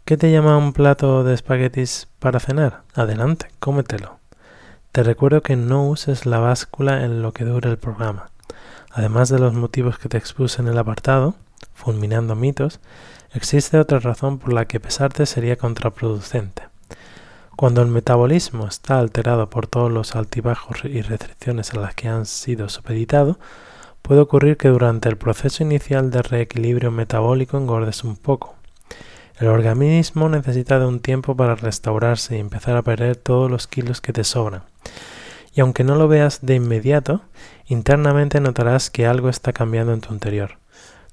¿Qué 0.06 0.18
te 0.18 0.32
llama 0.32 0.58
un 0.58 0.74
plato 0.74 1.24
de 1.24 1.34
espaguetis 1.34 2.08
para 2.20 2.40
cenar? 2.40 2.84
Adelante, 2.94 3.48
cómetelo. 3.60 4.20
Te 4.92 5.02
recuerdo 5.02 5.42
que 5.42 5.56
no 5.56 5.88
uses 5.90 6.28
la 6.28 6.38
báscula 6.38 7.04
en 7.04 7.24
lo 7.24 7.34
que 7.34 7.44
dure 7.44 7.72
el 7.72 7.80
programa. 7.80 8.30
Además 8.92 9.30
de 9.30 9.40
los 9.40 9.54
motivos 9.54 9.98
que 9.98 10.08
te 10.08 10.18
expuse 10.18 10.62
en 10.62 10.68
el 10.68 10.78
apartado, 10.78 11.34
fulminando 11.74 12.36
mitos, 12.36 12.80
existe 13.34 13.80
otra 13.80 14.00
razón 14.00 14.38
por 14.38 14.54
la 14.54 14.66
que 14.66 14.80
pesarte 14.80 15.26
sería 15.26 15.58
contraproducente. 15.58 16.64
Cuando 17.56 17.82
el 17.82 17.88
metabolismo 17.88 18.68
está 18.68 19.00
alterado 19.00 19.50
por 19.50 19.68
todos 19.68 19.90
los 19.90 20.18
altibajos 20.18 20.84
y 20.84 21.02
restricciones 21.02 21.74
a 21.74 21.80
las 21.80 21.96
que 21.96 22.10
han 22.10 22.26
sido 22.26 22.68
supeditados, 22.68 23.38
puede 24.02 24.20
ocurrir 24.20 24.58
que 24.58 24.68
durante 24.68 25.08
el 25.08 25.16
proceso 25.16 25.64
inicial 25.64 26.12
de 26.12 26.22
reequilibrio 26.22 26.92
metabólico 26.92 27.58
engordes 27.58 28.04
un 28.04 28.18
poco. 28.18 28.56
El 29.40 29.48
organismo 29.48 30.28
necesita 30.28 30.80
de 30.80 30.86
un 30.86 31.00
tiempo 31.00 31.38
para 31.38 31.56
restaurarse 31.56 32.36
y 32.36 32.42
empezar 32.42 32.76
a 32.76 32.82
perder 32.82 33.16
todos 33.16 33.50
los 33.50 33.68
kilos 33.68 34.02
que 34.02 34.12
te 34.12 34.26
sobran. 34.26 34.64
Y 35.54 35.62
aunque 35.62 35.86
no 35.86 35.96
lo 35.96 36.10
veas 36.10 36.46
de 36.46 36.56
inmediato, 36.56 37.22
internamente 37.68 38.42
notarás 38.42 38.90
que 38.90 39.08
algo 39.08 39.30
está 39.30 39.54
cambiando 39.54 39.94
en 39.94 40.02
tu 40.02 40.14
interior. 40.14 40.58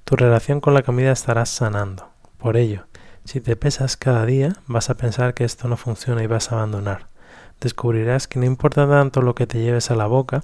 Tu 0.03 0.17
relación 0.17 0.59
con 0.59 0.73
la 0.73 0.83
comida 0.83 1.13
estará 1.13 1.45
sanando. 1.45 2.09
Por 2.37 2.57
ello, 2.57 2.83
si 3.25 3.41
te 3.41 3.55
pesas 3.55 3.97
cada 3.97 4.25
día, 4.25 4.55
vas 4.67 4.89
a 4.89 4.97
pensar 4.97 5.33
que 5.33 5.43
esto 5.43 5.67
no 5.67 5.77
funciona 5.77 6.23
y 6.23 6.27
vas 6.27 6.51
a 6.51 6.55
abandonar. 6.55 7.07
Descubrirás 7.61 8.27
que 8.27 8.39
no 8.39 8.45
importa 8.45 8.87
tanto 8.87 9.21
lo 9.21 9.35
que 9.35 9.47
te 9.47 9.61
lleves 9.61 9.91
a 9.91 9.95
la 9.95 10.07
boca, 10.07 10.43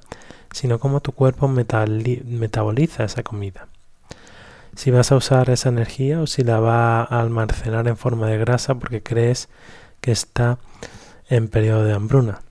sino 0.51 0.79
cómo 0.79 1.01
tu 1.01 1.11
cuerpo 1.11 1.47
metaboliza 1.47 3.03
esa 3.03 3.23
comida. 3.23 3.67
Si 4.75 4.91
vas 4.91 5.11
a 5.11 5.17
usar 5.17 5.49
esa 5.49 5.69
energía 5.69 6.21
o 6.21 6.27
si 6.27 6.43
la 6.43 6.59
va 6.59 7.01
a 7.01 7.19
almacenar 7.19 7.87
en 7.87 7.97
forma 7.97 8.27
de 8.27 8.37
grasa 8.37 8.75
porque 8.75 9.03
crees 9.03 9.49
que 9.99 10.11
está 10.11 10.57
en 11.27 11.47
periodo 11.49 11.83
de 11.83 11.93
hambruna. 11.93 12.41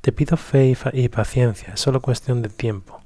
Te 0.00 0.12
pido 0.12 0.36
fe 0.36 0.74
y, 0.92 1.08
paciencia, 1.08 1.74
es 1.74 1.80
solo 1.80 2.00
cuestión 2.00 2.42
de 2.42 2.48
tiempo. 2.48 3.00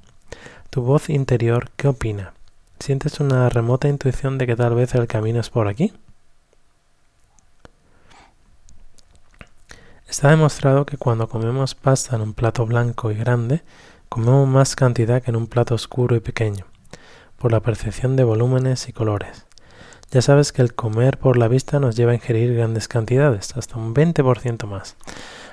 Tu 0.69 0.81
voz 0.81 1.09
interior, 1.09 1.69
¿qué 1.75 1.87
opina? 1.87 2.33
¿Sientes 2.79 3.19
una 3.19 3.49
remota 3.49 3.87
intuición 3.87 4.37
de 4.37 4.47
que 4.47 4.55
tal 4.55 4.75
vez 4.75 4.95
el 4.95 5.07
camino 5.07 5.39
es 5.39 5.49
por 5.49 5.67
aquí? 5.67 5.93
Está 10.07 10.29
demostrado 10.29 10.85
que 10.85 10.97
cuando 10.97 11.27
comemos 11.27 11.75
pasta 11.75 12.15
en 12.15 12.21
un 12.21 12.33
plato 12.33 12.65
blanco 12.65 13.11
y 13.11 13.15
grande, 13.15 13.63
comemos 14.09 14.47
más 14.47 14.75
cantidad 14.75 15.21
que 15.21 15.31
en 15.31 15.35
un 15.35 15.47
plato 15.47 15.75
oscuro 15.75 16.15
y 16.15 16.19
pequeño, 16.19 16.65
por 17.37 17.51
la 17.51 17.61
percepción 17.61 18.15
de 18.15 18.23
volúmenes 18.23 18.87
y 18.89 18.93
colores. 18.93 19.45
Ya 20.11 20.21
sabes 20.21 20.51
que 20.51 20.61
el 20.61 20.75
comer 20.75 21.17
por 21.17 21.37
la 21.37 21.47
vista 21.47 21.79
nos 21.79 21.95
lleva 21.95 22.11
a 22.11 22.15
ingerir 22.15 22.53
grandes 22.53 22.87
cantidades, 22.87 23.57
hasta 23.57 23.77
un 23.77 23.95
20% 23.95 24.67
más. 24.67 24.95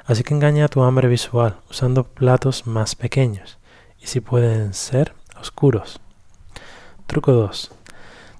Así 0.04 0.22
que 0.22 0.34
engaña 0.34 0.66
a 0.66 0.68
tu 0.68 0.82
hambre 0.82 1.08
visual 1.08 1.56
usando 1.70 2.04
platos 2.04 2.66
más 2.66 2.94
pequeños 2.94 3.58
y 3.98 4.08
si 4.08 4.20
pueden 4.20 4.74
ser 4.74 5.14
oscuros. 5.40 6.00
Truco 7.06 7.32
2. 7.32 7.70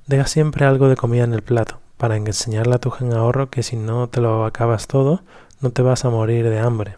Deja 0.07 0.27
siempre 0.27 0.67
algo 0.67 0.89
de 0.89 0.97
comida 0.97 1.25
en 1.25 1.33
el 1.33 1.43
plato 1.43 1.81
para 1.97 2.17
enseñarle 2.17 2.75
a 2.75 2.81
tu 2.81 2.91
gen 2.91 3.13
ahorro 3.13 3.49
que 3.49 3.63
si 3.63 3.77
no 3.77 4.09
te 4.09 4.21
lo 4.21 4.45
acabas 4.45 4.87
todo, 4.87 5.23
no 5.61 5.71
te 5.71 5.83
vas 5.83 6.05
a 6.05 6.11
morir 6.11 6.49
de 6.49 6.59
hambre. 6.59 6.97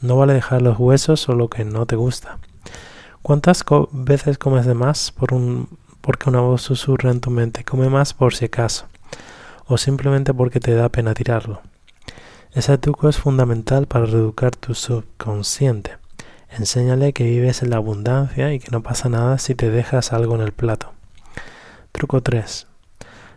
No 0.00 0.16
vale 0.16 0.32
dejar 0.32 0.62
los 0.62 0.78
huesos 0.78 1.28
o 1.28 1.34
lo 1.34 1.48
que 1.48 1.64
no 1.64 1.86
te 1.86 1.96
gusta. 1.96 2.38
¿Cuántas 3.22 3.64
veces 3.92 4.38
comes 4.38 4.66
de 4.66 4.74
más 4.74 5.12
por 5.12 5.32
un, 5.32 5.78
porque 6.00 6.28
una 6.28 6.40
voz 6.40 6.62
susurra 6.62 7.10
en 7.10 7.20
tu 7.20 7.30
mente? 7.30 7.64
Come 7.64 7.88
más 7.88 8.14
por 8.14 8.34
si 8.34 8.46
acaso. 8.46 8.86
O 9.66 9.78
simplemente 9.78 10.34
porque 10.34 10.58
te 10.58 10.74
da 10.74 10.88
pena 10.88 11.14
tirarlo. 11.14 11.60
Ese 12.52 12.76
truco 12.78 13.08
es 13.08 13.16
fundamental 13.16 13.86
para 13.86 14.06
reeducar 14.06 14.56
tu 14.56 14.74
subconsciente. 14.74 15.98
Enséñale 16.50 17.12
que 17.12 17.24
vives 17.24 17.62
en 17.62 17.70
la 17.70 17.76
abundancia 17.76 18.52
y 18.52 18.58
que 18.58 18.70
no 18.70 18.82
pasa 18.82 19.08
nada 19.08 19.38
si 19.38 19.54
te 19.54 19.70
dejas 19.70 20.12
algo 20.12 20.34
en 20.34 20.42
el 20.42 20.52
plato. 20.52 20.92
Truco 21.92 22.22
3. 22.22 22.66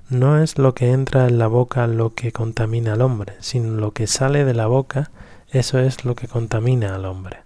No 0.10 0.40
es 0.40 0.60
lo 0.60 0.76
que 0.76 0.92
entra 0.92 1.28
en 1.28 1.40
la 1.40 1.48
boca 1.48 1.88
lo 1.88 2.14
que 2.14 2.32
contamina 2.32 2.94
al 2.94 3.02
hombre, 3.02 3.34
sino 3.40 3.72
lo 3.80 3.92
que 3.92 4.06
sale 4.06 4.46
de 4.46 4.54
la 4.54 4.68
boca, 4.68 5.10
eso 5.50 5.80
es 5.80 6.06
lo 6.06 6.14
que 6.14 6.28
contamina 6.28 6.94
al 6.94 7.06
hombre. 7.06 7.40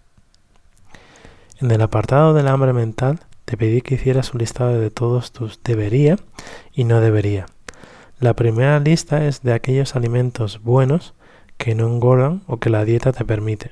En 1.62 1.72
el 1.72 1.82
apartado 1.82 2.34
del 2.34 2.50
hambre 2.50 2.74
mental, 2.74 3.22
te 3.46 3.56
pedí 3.56 3.82
que 3.82 3.96
hicieras 3.96 4.34
un 4.34 4.40
listado 4.40 4.78
de 4.78 4.92
todos 4.92 5.32
tus 5.32 5.64
debería 5.64 6.18
y 6.74 6.84
no 6.84 7.00
debería. 7.00 7.46
La 8.20 8.34
primera 8.34 8.78
lista 8.82 9.26
es 9.26 9.42
de 9.42 9.54
aquellos 9.54 9.96
alimentos 9.96 10.62
buenos 10.62 11.14
que 11.58 11.76
no 11.76 11.88
engordan 11.88 12.42
o 12.46 12.58
que 12.58 12.70
la 12.70 12.84
dieta 12.84 13.14
te 13.14 13.24
permite. 13.24 13.72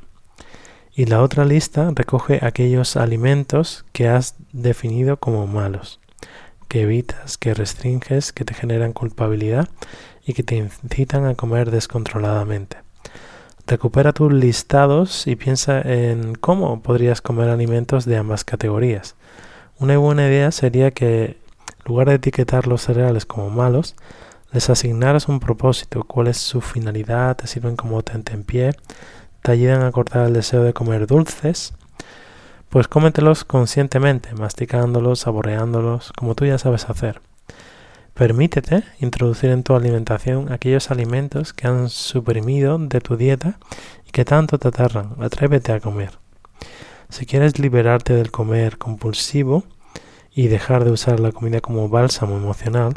Y 0.96 1.08
la 1.08 1.22
otra 1.22 1.44
lista 1.44 1.92
recoge 1.94 2.40
aquellos 2.42 2.96
alimentos 2.96 3.84
que 3.92 4.08
has 4.08 4.36
definido 4.54 5.18
como 5.18 5.46
malos 5.46 6.00
que 6.68 6.82
evitas, 6.82 7.38
que 7.38 7.54
restringes, 7.54 8.34
que 8.34 8.46
te 8.46 8.54
generan 8.54 8.94
culpabilidad 8.94 9.70
y 10.26 10.34
que 10.34 10.44
te 10.44 10.56
incitan 10.56 11.26
a 11.26 11.36
comer 11.36 11.72
descontroladamente. 11.72 12.78
Recupera 13.66 14.14
tus 14.14 14.32
listados 14.34 15.28
y 15.28 15.36
piensa 15.36 15.82
en 15.82 16.36
cómo 16.36 16.82
podrías 16.82 17.22
comer 17.22 17.50
alimentos 17.50 18.06
de 18.06 18.18
ambas 18.18 18.44
categorías. 18.44 19.16
Una 19.80 19.98
buena 19.98 20.28
idea 20.28 20.52
sería 20.52 20.92
que, 20.92 21.24
en 21.26 21.38
lugar 21.86 22.10
de 22.10 22.16
etiquetar 22.16 22.68
los 22.68 22.82
cereales 22.82 23.26
como 23.26 23.50
malos, 23.50 23.96
les 24.52 24.70
asignaras 24.70 25.28
un 25.28 25.40
propósito, 25.40 26.04
cuál 26.04 26.28
es 26.28 26.38
su 26.38 26.62
finalidad, 26.62 27.36
te 27.36 27.48
sirven 27.48 27.76
como 27.76 28.02
en 28.32 28.44
pie, 28.44 28.72
te 29.42 29.52
ayudan 29.52 29.84
a 29.84 29.92
cortar 29.92 30.28
el 30.28 30.34
deseo 30.34 30.64
de 30.64 30.74
comer 30.74 31.06
dulces, 31.06 31.74
pues 32.70 32.88
cómetelos 32.88 33.44
conscientemente, 33.44 34.34
masticándolos, 34.34 35.20
saboreándolos, 35.20 36.12
como 36.14 36.36
tú 36.36 36.46
ya 36.46 36.58
sabes 36.58 36.90
hacer. 36.90 37.22
Permítete 38.14 38.84
introducir 39.00 39.52
en 39.52 39.64
tu 39.64 39.76
alimentación 39.76 40.52
aquellos 40.52 40.90
alimentos 40.90 41.54
que 41.54 41.68
han 41.68 41.90
suprimido 41.90 42.80
de 42.80 43.00
tu 43.00 43.16
dieta 43.16 43.60
y 44.08 44.12
que 44.12 44.26
tanto 44.26 44.58
te 44.58 44.70
aterran. 44.70 45.16
Atrévete 45.20 45.72
a 45.72 45.80
comer. 45.80 46.18
Si 47.10 47.26
quieres 47.26 47.60
liberarte 47.60 48.14
del 48.14 48.32
comer 48.32 48.78
compulsivo 48.78 49.64
y 50.34 50.48
dejar 50.48 50.84
de 50.84 50.92
usar 50.92 51.20
la 51.20 51.32
comida 51.32 51.62
como 51.62 51.90
bálsamo 51.90 52.36
emocional, 52.36 52.96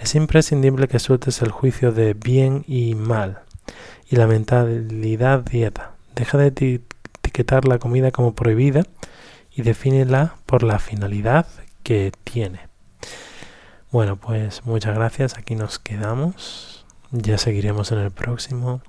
es 0.00 0.14
imprescindible 0.14 0.88
que 0.88 0.98
sueltes 0.98 1.42
el 1.42 1.50
juicio 1.50 1.92
de 1.92 2.14
bien 2.14 2.64
y 2.66 2.94
mal 2.94 3.40
y 4.08 4.16
la 4.16 4.26
mentalidad 4.26 5.40
dieta. 5.40 5.94
Deja 6.14 6.38
de 6.38 6.52
etiquetar 7.30 7.64
la 7.64 7.78
comida 7.78 8.10
como 8.10 8.34
prohibida 8.34 8.82
y 9.52 9.62
defínela 9.62 10.34
por 10.46 10.64
la 10.64 10.80
finalidad 10.80 11.46
que 11.84 12.12
tiene. 12.24 12.68
Bueno, 13.92 14.16
pues 14.16 14.66
muchas 14.66 14.96
gracias. 14.96 15.38
Aquí 15.38 15.54
nos 15.54 15.78
quedamos. 15.78 16.84
Ya 17.12 17.38
seguiremos 17.38 17.92
en 17.92 17.98
el 17.98 18.10
próximo 18.10 18.82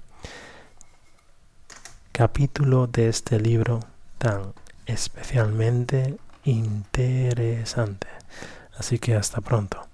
capítulo 2.11 2.87
de 2.87 3.09
este 3.09 3.39
libro 3.39 3.79
tan 4.17 4.53
especialmente 4.87 6.17
interesante. 6.43 8.07
Así 8.75 8.97
que 8.97 9.13
hasta 9.15 9.41
pronto. 9.41 9.90